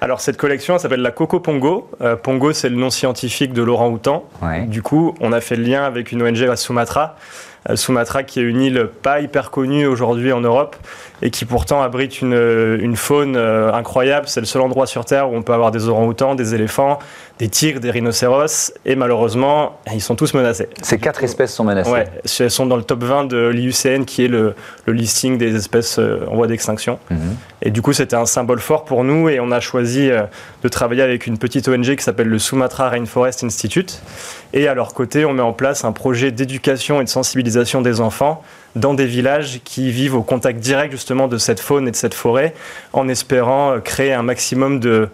alors 0.00 0.20
cette 0.20 0.36
collection 0.36 0.78
s'appelle 0.78 1.02
la 1.02 1.10
Coco 1.10 1.40
Pongo. 1.40 1.90
Euh, 2.02 2.14
Pongo 2.14 2.52
c'est 2.52 2.68
le 2.68 2.76
nom 2.76 2.88
scientifique 2.88 3.52
de 3.52 3.62
Laurent 3.62 3.88
Houtan. 3.88 4.24
Du 4.68 4.80
coup 4.80 5.16
on 5.20 5.32
a 5.32 5.40
fait 5.40 5.56
le 5.56 5.64
lien 5.64 5.82
avec 5.82 6.12
une 6.12 6.22
ONG 6.22 6.40
à 6.44 6.54
Sumatra 6.54 7.16
Sumatra, 7.76 8.22
qui 8.22 8.40
est 8.40 8.44
une 8.44 8.60
île 8.60 8.88
pas 9.02 9.20
hyper 9.20 9.50
connue 9.50 9.86
aujourd'hui 9.86 10.32
en 10.32 10.40
Europe 10.40 10.76
et 11.22 11.30
qui 11.30 11.44
pourtant 11.44 11.82
abrite 11.82 12.20
une, 12.20 12.78
une 12.80 12.96
faune 12.96 13.36
euh, 13.36 13.72
incroyable. 13.72 14.28
C'est 14.28 14.40
le 14.40 14.46
seul 14.46 14.62
endroit 14.62 14.86
sur 14.86 15.04
Terre 15.04 15.30
où 15.30 15.36
on 15.36 15.42
peut 15.42 15.52
avoir 15.52 15.70
des 15.70 15.88
orang-outans, 15.88 16.34
des 16.34 16.54
éléphants, 16.54 16.98
des 17.38 17.48
tigres, 17.48 17.80
des 17.80 17.90
rhinocéros, 17.90 18.72
et 18.84 18.96
malheureusement, 18.96 19.78
ils 19.92 20.00
sont 20.00 20.16
tous 20.16 20.34
menacés. 20.34 20.68
Ces 20.82 20.98
quatre 20.98 21.22
espèces 21.22 21.54
sont 21.54 21.64
menacées 21.64 21.90
Ouais, 21.90 22.08
elles 22.40 22.50
sont 22.50 22.66
dans 22.66 22.76
le 22.76 22.82
top 22.82 23.04
20 23.04 23.24
de 23.24 23.48
l'IUCN, 23.48 24.04
qui 24.04 24.24
est 24.24 24.28
le, 24.28 24.54
le 24.86 24.92
listing 24.92 25.38
des 25.38 25.54
espèces 25.56 25.98
euh, 25.98 26.26
en 26.28 26.36
voie 26.36 26.46
d'extinction. 26.46 26.98
Mhm. 27.10 27.36
Et 27.62 27.70
du 27.70 27.82
coup, 27.82 27.92
c'était 27.92 28.16
un 28.16 28.26
symbole 28.26 28.60
fort 28.60 28.84
pour 28.84 29.04
nous 29.04 29.28
et 29.28 29.40
on 29.40 29.50
a 29.50 29.60
choisi 29.60 30.10
euh, 30.10 30.22
de 30.62 30.68
travailler 30.68 31.02
avec 31.02 31.26
une 31.26 31.38
petite 31.38 31.68
ONG 31.68 31.96
qui 31.96 32.02
s'appelle 32.02 32.28
le 32.28 32.38
Sumatra 32.38 32.88
Rainforest 32.88 33.44
Institute. 33.44 34.00
Et 34.52 34.68
à 34.68 34.74
leur 34.74 34.94
côté, 34.94 35.24
on 35.24 35.32
met 35.32 35.42
en 35.42 35.52
place 35.52 35.84
un 35.84 35.92
projet 35.92 36.30
d'éducation 36.30 37.00
et 37.00 37.04
de 37.04 37.08
sensibilisation 37.08 37.82
des 37.82 38.00
enfants 38.00 38.42
dans 38.76 38.94
des 38.94 39.06
villages 39.06 39.60
qui 39.64 39.90
vivent 39.90 40.14
au 40.14 40.22
contact 40.22 40.60
direct 40.60 40.92
justement 40.92 41.28
de 41.28 41.38
cette 41.38 41.60
faune 41.60 41.88
et 41.88 41.90
de 41.90 41.96
cette 41.96 42.14
forêt, 42.14 42.54
en 42.92 43.08
espérant 43.08 43.72
euh, 43.72 43.78
créer 43.80 44.12
un 44.12 44.22
maximum 44.22 44.78
de, 44.78 45.08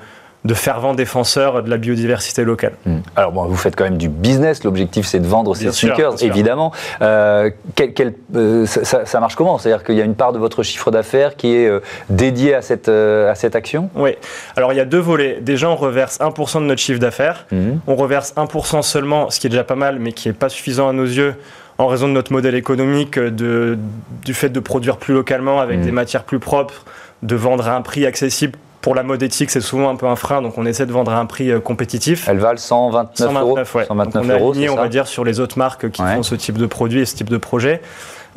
de 0.44 0.52
fervents 0.54 0.92
défenseurs 0.92 1.62
de 1.62 1.70
la 1.70 1.78
biodiversité 1.78 2.44
locale. 2.44 2.72
Hmm. 2.84 2.98
Alors 3.16 3.32
bon, 3.32 3.44
vous 3.46 3.56
faites 3.56 3.76
quand 3.76 3.84
même 3.84 3.96
du 3.96 4.10
business. 4.10 4.62
L'objectif, 4.64 5.06
c'est 5.06 5.20
de 5.20 5.26
vendre 5.26 5.54
ces 5.56 5.72
sûr, 5.72 5.94
sneakers, 5.94 6.22
évidemment. 6.22 6.72
Euh, 7.00 7.48
quel- 7.74 7.94
quel- 7.94 8.14
euh, 8.36 8.66
ça, 8.66 9.20
marche 9.20 9.36
comment? 9.36 9.56
C'est-à-dire 9.56 9.82
qu'il 9.84 9.94
y 9.94 10.02
a 10.02 10.04
une 10.04 10.14
part 10.16 10.32
de 10.34 10.38
votre 10.38 10.62
chiffre 10.62 10.90
d'affaires 10.90 11.36
qui 11.36 11.54
est 11.56 11.66
euh, 11.66 11.80
dédiée 12.10 12.54
à 12.54 12.60
cette, 12.60 12.88
à 12.90 13.34
cette 13.34 13.56
action? 13.56 13.88
Oui. 13.94 14.16
Alors 14.56 14.72
il 14.74 14.76
y 14.76 14.80
a 14.80 14.84
deux 14.84 14.98
volets. 14.98 15.38
Déjà, 15.40 15.70
on 15.70 15.76
reverse 15.76 16.18
1% 16.20 16.60
de 16.60 16.66
notre 16.66 16.80
chiffre 16.82 17.00
d'affaires. 17.00 17.46
Mhm. 17.50 17.80
On 17.86 17.94
reverse 17.94 18.34
1% 18.36 18.82
seulement, 18.82 19.30
ce 19.30 19.40
qui 19.40 19.46
est 19.46 19.50
déjà 19.50 19.64
pas 19.64 19.76
mal, 19.76 19.98
mais 19.98 20.12
qui 20.12 20.28
n'est 20.28 20.34
pas 20.34 20.50
suffisant 20.50 20.88
à 20.90 20.92
nos 20.92 21.06
yeux 21.06 21.36
en 21.78 21.86
raison 21.88 22.06
de 22.08 22.12
notre 22.12 22.32
modèle 22.32 22.54
économique, 22.54 23.18
de, 23.18 23.78
du 24.24 24.34
fait 24.34 24.48
de 24.48 24.60
produire 24.60 24.96
plus 24.96 25.14
localement 25.14 25.60
avec 25.60 25.78
Mhm. 25.78 25.84
des 25.84 25.92
matières 25.92 26.24
plus 26.24 26.38
propres, 26.38 26.84
de 27.22 27.34
vendre 27.36 27.66
à 27.68 27.74
un 27.76 27.82
prix 27.82 28.06
accessible. 28.06 28.58
Pour 28.80 28.94
la 28.94 29.02
mode 29.02 29.22
éthique, 29.22 29.50
c'est 29.50 29.62
souvent 29.62 29.88
un 29.88 29.96
peu 29.96 30.06
un 30.06 30.14
frein, 30.14 30.42
donc 30.42 30.58
on 30.58 30.66
essaie 30.66 30.84
de 30.84 30.92
vendre 30.92 31.10
à 31.12 31.18
un 31.18 31.24
prix 31.26 31.50
euh, 31.50 31.58
compétitif. 31.58 32.28
Elles 32.28 32.38
valent 32.38 32.58
129, 32.58 33.16
129, 33.16 33.42
euros. 33.42 33.56
ouais. 33.78 33.84
129 33.86 34.12
Donc 34.14 34.24
on 34.24 34.28
est 34.30 34.38
euros, 34.38 34.50
aligné, 34.52 34.68
on 34.68 34.76
va 34.76 34.88
dire, 34.88 35.06
sur 35.06 35.24
les 35.24 35.40
autres 35.40 35.58
marques 35.58 35.90
qui 35.90 36.02
Ouais. 36.02 36.14
font 36.16 36.22
ce 36.22 36.34
type 36.34 36.58
de 36.58 36.66
produit 36.66 37.00
et 37.00 37.06
ce 37.06 37.16
type 37.16 37.30
de 37.30 37.38
projet. 37.38 37.80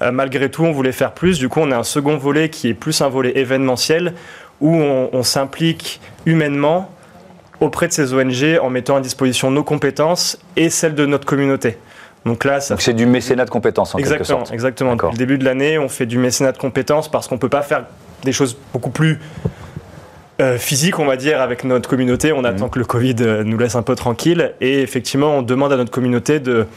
Euh, 0.02 0.12
malgré 0.12 0.50
tout, 0.50 0.64
on 0.64 0.72
voulait 0.72 0.92
faire 0.94 1.12
plus. 1.12 1.38
Du 1.38 1.50
coup, 1.50 1.60
on 1.60 1.72
a 1.72 1.76
un 1.78 1.84
second 1.84 2.18
volet 2.18 2.50
qui 2.50 2.70
est 2.70 2.74
plus 2.74 3.02
un 3.02 3.10
volet 3.10 3.34
événementiel 3.38 4.14
où 4.62 4.74
on, 4.74 5.10
on 5.12 5.22
s'implique 5.24 6.00
humainement 6.26 6.90
auprès 7.60 7.88
de 7.88 7.94
ces 7.94 8.14
ONG 8.14 8.58
en 8.62 8.70
mettant 8.70 8.96
à 8.96 9.02
disposition 9.02 9.52
nos 9.52 9.64
compétences 9.64 10.40
et 10.56 10.70
celles 10.70 10.96
de 10.96 11.06
notre 11.06 11.26
communauté. 11.26 11.78
Donc 12.28 12.44
là, 12.44 12.60
ça 12.60 12.76
Donc 12.76 12.82
c'est 12.82 12.94
du 12.94 13.06
mécénat 13.06 13.46
de 13.46 13.50
compétences 13.50 13.96
en 13.96 13.98
quelque 13.98 14.08
Exactement, 14.10 14.40
sorte. 14.40 14.54
exactement. 14.54 14.92
D'accord. 14.92 15.12
Depuis 15.12 15.20
le 15.22 15.26
début 15.28 15.38
de 15.40 15.46
l'année, 15.46 15.78
on 15.80 15.90
fait 15.90 16.06
du 16.06 16.18
mécénat 16.18 16.52
de 16.52 16.58
compétences 16.58 17.10
parce 17.10 17.28
qu'on 17.28 17.36
ne 17.36 17.40
peut 17.40 17.50
pas 17.50 17.62
faire 17.62 17.86
des 18.24 18.32
choses 18.32 18.58
beaucoup 18.74 18.90
plus 18.90 19.20
euh, 20.40 20.58
physiques, 20.58 21.00
on 21.00 21.06
va 21.06 21.16
dire, 21.18 21.42
avec 21.42 21.64
notre 21.64 21.90
communauté. 21.90 22.32
Mhm. 22.32 22.38
On 22.40 22.44
attend 22.44 22.70
que 22.70 22.78
le 22.80 22.86
Covid 22.86 23.16
euh, 23.22 23.44
nous 23.44 23.58
laisse 23.58 23.76
un 23.76 23.82
peu 23.82 23.96
tranquille. 23.96 24.54
Et 24.62 24.82
effectivement, 24.82 25.38
on 25.38 25.42
demande 25.42 25.74
à 25.74 25.78
notre 25.78 25.92
communauté 25.92 26.40
de 26.40 26.68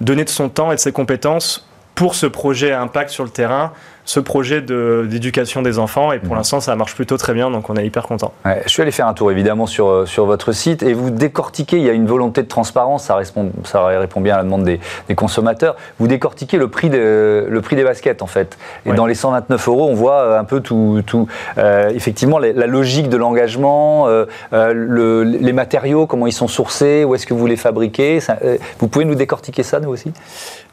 donner 0.00 0.24
de 0.24 0.30
son 0.30 0.48
temps 0.48 0.72
et 0.72 0.76
de 0.76 0.80
ses 0.80 0.92
compétences 0.92 1.68
pour 1.94 2.14
ce 2.14 2.26
projet 2.26 2.72
à 2.72 2.80
impact 2.80 3.10
sur 3.10 3.24
le 3.24 3.30
terrain, 3.30 3.72
ce 4.04 4.18
projet 4.20 4.60
de- 4.60 5.06
d'éducation 5.08 5.62
des 5.62 5.78
enfants. 5.78 6.12
Et 6.12 6.18
pour 6.18 6.30
Mhm. 6.32 6.36
l'instant, 6.38 6.60
ça 6.60 6.74
marche 6.76 6.94
plutôt 6.94 7.16
très 7.16 7.34
bien, 7.34 7.50
donc 7.50 7.70
on 7.70 7.76
est 7.76 7.86
hyper 7.86 8.02
content. 8.04 8.32
Ouais, 8.44 8.62
je 8.64 8.68
suis 8.70 8.82
allé 8.82 8.90
faire 8.90 9.06
un 9.06 9.14
tour 9.14 9.30
évidemment 9.30 9.66
sur, 9.66 9.88
euh, 9.88 10.06
sur 10.06 10.26
votre 10.26 10.52
site 10.52 10.82
et 10.82 10.92
vous 10.92 11.10
décortiquez, 11.10 11.76
il 11.76 11.84
y 11.84 11.88
a 11.90 11.92
une 11.92 12.06
volonté 12.06 12.42
de 12.42 12.48
transparence, 12.48 13.04
ça 13.04 13.14
répond, 13.16 13.52
ça 13.64 13.84
répond 13.86 14.20
bien 14.20 14.34
à 14.34 14.38
la 14.38 14.44
demande 14.44 14.64
des, 14.64 14.80
des 15.08 15.14
consommateurs. 15.14 15.76
Vous 16.00 16.08
décortiquez 16.08 16.56
le 16.58 16.68
prix, 16.68 16.90
de, 16.90 17.46
le 17.48 17.60
prix 17.60 17.76
des 17.76 17.84
baskets 17.84 18.22
en 18.22 18.26
fait. 18.26 18.58
Et 18.86 18.90
Ouais. 18.90 18.96
dans 18.96 19.06
les 19.06 19.14
129 19.14 19.68
euros, 19.68 19.88
on 19.88 19.94
voit 19.94 20.20
euh, 20.20 20.38
un 20.40 20.44
peu 20.44 20.60
tout, 20.60 21.02
tout 21.06 21.28
euh, 21.58 21.90
effectivement 21.90 22.38
la 22.38 22.66
logique 22.66 23.08
de 23.08 23.16
l'engagement, 23.16 24.08
euh, 24.08 24.24
euh, 24.52 24.72
le- 24.74 25.22
les 25.22 25.52
matériaux, 25.52 26.06
comment 26.06 26.26
ils 26.26 26.32
sont 26.32 26.48
sourcés, 26.48 27.04
où 27.04 27.14
est-ce 27.14 27.26
que 27.26 27.34
vous 27.34 27.46
les 27.46 27.56
fabriquez. 27.56 28.20
Ça, 28.20 28.36
vous 28.78 28.88
pouvez 28.88 29.04
nous 29.04 29.14
décortiquer 29.14 29.62
ça 29.62 29.78
nous 29.80 29.90
aussi? 29.90 30.12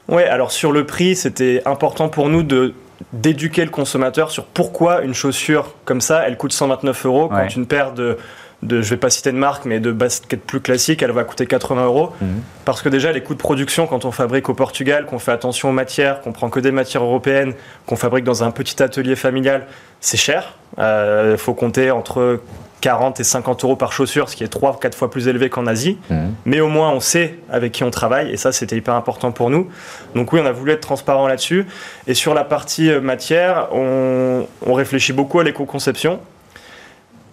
Ouais, 0.08 0.26
alors 0.26 0.52
sur 0.52 0.72
le 0.72 0.86
prix, 0.86 1.16
c'était 1.16 1.62
important 1.66 2.10
pour 2.10 2.30
nous 2.30 2.42
de 2.44 2.74
d'éduquer 3.14 3.64
le 3.66 3.72
consommateur 3.72 4.32
sur 4.32 4.46
pourquoi 4.46 5.02
une 5.02 5.14
chaussure 5.14 5.74
comme 5.86 6.02
ça, 6.02 6.24
elle 6.28 6.38
coûte 6.38 6.52
129 6.54 7.06
euros, 7.06 7.28
quand 7.30 7.36
Ouais. 7.38 7.48
une 7.48 7.66
paire 7.66 7.94
de, 7.94 8.18
de, 8.62 8.82
je 8.82 8.90
vais 8.90 8.98
pas 8.98 9.10
citer 9.10 9.32
de 9.32 9.38
marque, 9.38 9.64
mais 9.66 9.80
de 9.80 9.92
baskets 9.92 10.42
plus 10.42 10.60
classiques, 10.60 11.02
elle 11.02 11.12
va 11.12 11.24
coûter 11.24 11.46
80 11.48 11.86
euros. 11.86 12.12
Mhm. 12.22 12.42
Parce 12.66 12.82
que 12.82 12.90
déjà, 12.90 13.12
les 13.12 13.22
coûts 13.22 13.34
de 13.34 13.40
production, 13.40 13.88
quand 13.88 14.04
on 14.06 14.12
fabrique 14.12 14.50
au 14.50 14.54
Portugal, 14.54 15.06
qu'on 15.06 15.20
fait 15.20 15.32
attention 15.32 15.70
aux 15.70 15.74
matières, 15.74 16.20
qu'on 16.22 16.34
prend 16.34 16.50
que 16.50 16.60
des 16.60 16.72
matières 16.72 17.04
européennes, 17.04 17.54
qu'on 17.86 17.96
fabrique 17.96 18.26
dans 18.26 18.44
un 18.44 18.52
petit 18.52 18.84
atelier 18.84 19.16
familial, 19.16 19.66
c'est 20.02 20.18
cher. 20.18 20.56
Il 20.78 21.36
faut 21.38 21.54
compter 21.54 21.92
entre 21.92 22.42
40 22.82 23.20
et 23.20 23.24
50 23.24 23.64
euros 23.64 23.76
par 23.76 23.92
chaussure, 23.92 24.30
ce 24.30 24.36
qui 24.36 24.44
est 24.44 24.54
3-4 24.54 24.94
fois 24.94 25.10
plus 25.10 25.28
élevé 25.28 25.50
qu'en 25.50 25.68
Asie. 25.68 25.98
Mhm. 26.10 26.34
Mais 26.46 26.60
au 26.60 26.68
moins, 26.68 26.92
on 26.92 27.00
sait 27.00 27.40
avec 27.50 27.72
qui 27.72 27.84
on 27.84 27.92
travaille, 27.92 28.32
et 28.32 28.38
ça, 28.38 28.52
c'était 28.52 28.78
hyper 28.78 28.96
important 28.96 29.32
pour 29.32 29.50
nous. 29.50 29.70
Donc 30.16 30.34
oui, 30.34 30.40
on 30.44 30.46
a 30.46 30.52
voulu 30.52 30.72
être 30.72 30.82
transparent 30.82 31.28
là-dessus. 31.28 31.66
Et 32.08 32.14
sur 32.14 32.34
la 32.34 32.44
partie 32.44 32.90
euh, 32.90 33.02
matière, 33.02 33.70
on, 33.74 34.46
on 34.66 34.74
réfléchit 34.74 35.14
beaucoup 35.14 35.40
à 35.40 35.44
l'éco-conception. 35.44 36.20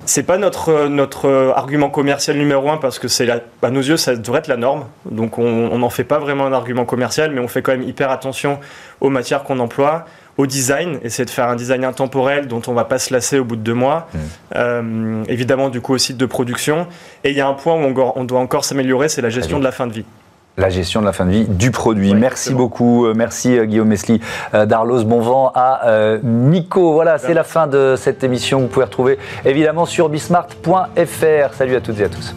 C'est 0.04 0.22
pas 0.22 0.38
notre, 0.38 0.68
euh, 0.68 0.88
notre 0.88 1.26
euh, 1.26 1.52
argument 1.54 1.90
commercial 1.90 2.36
numéro 2.36 2.70
un 2.70 2.76
parce 2.76 3.00
que 3.00 3.08
c'est 3.08 3.28
à 3.28 3.70
nos 3.70 3.80
yeux 3.80 3.96
ça 3.96 4.14
devrait 4.14 4.38
être 4.38 4.46
la 4.46 4.56
norme. 4.56 4.84
Donc 5.10 5.38
on 5.38 5.44
on 5.44 5.78
n'en 5.78 5.90
fait 5.90 6.04
pas 6.04 6.20
vraiment 6.20 6.46
un 6.46 6.52
argument 6.52 6.84
commercial, 6.84 7.32
mais 7.32 7.40
on 7.40 7.48
fait 7.48 7.60
quand 7.60 7.72
même 7.72 7.82
hyper 7.82 8.10
attention 8.10 8.60
aux 9.00 9.10
matières 9.10 9.42
qu'on 9.42 9.58
emploie, 9.58 10.04
au 10.38 10.46
design, 10.46 10.98
essayer 11.02 11.24
de 11.24 11.30
faire 11.30 11.48
un 11.48 11.56
design 11.56 11.84
intemporel 11.84 12.46
dont 12.46 12.62
on 12.66 12.72
va 12.72 12.84
pas 12.84 12.98
se 12.98 13.12
lasser 13.12 13.38
au 13.38 13.44
bout 13.44 13.56
de 13.56 13.62
deux 13.62 13.74
mois. 13.74 14.08
Mhm. 14.12 14.20
Euh, 14.56 15.24
évidemment 15.28 15.68
du 15.68 15.80
coup 15.80 15.94
aussi 15.94 16.14
de 16.14 16.26
production. 16.26 16.86
Et 17.24 17.30
il 17.30 17.36
y 17.36 17.40
a 17.40 17.48
un 17.48 17.54
point 17.54 17.74
où 17.74 17.94
on, 18.16 18.24
doit 18.24 18.40
encore 18.40 18.64
s'améliorer, 18.64 19.08
c'est 19.08 19.22
la 19.22 19.30
gestion 19.30 19.58
de 19.58 19.64
la 19.64 19.72
fin 19.72 19.86
de 19.86 19.92
vie. 19.92 20.04
la 20.58 20.70
gestion 20.70 21.00
de 21.00 21.06
la 21.06 21.12
fin 21.12 21.26
de 21.26 21.30
vie 21.30 21.44
du 21.44 21.70
produit. 21.70 22.14
Merci 22.14 22.48
exactement. 22.48 22.58
beaucoup, 22.58 23.06
euh, 23.06 23.14
merci 23.14 23.58
euh, 23.58 23.66
Guillaume 23.66 23.88
Mesli 23.88 24.20
d'Arlos. 24.52 25.04
Bon 25.04 25.20
vent 25.20 25.52
à 25.54 26.16
Nico. 26.22 26.92
Voilà, 26.92 27.18
c'est 27.18 27.34
la 27.34 27.44
fin 27.44 27.66
de 27.66 27.94
cette 27.96 28.24
émission. 28.24 28.60
Vous 28.60 28.68
pouvez 28.68 28.86
retrouver 28.86 29.18
évidemment 29.44 29.86
sur 29.86 30.08
bismart.fr. 30.08 31.54
Salut 31.54 31.76
à 31.76 31.80
toutes 31.80 32.00
et 32.00 32.04
à 32.04 32.08
tous. 32.08 32.34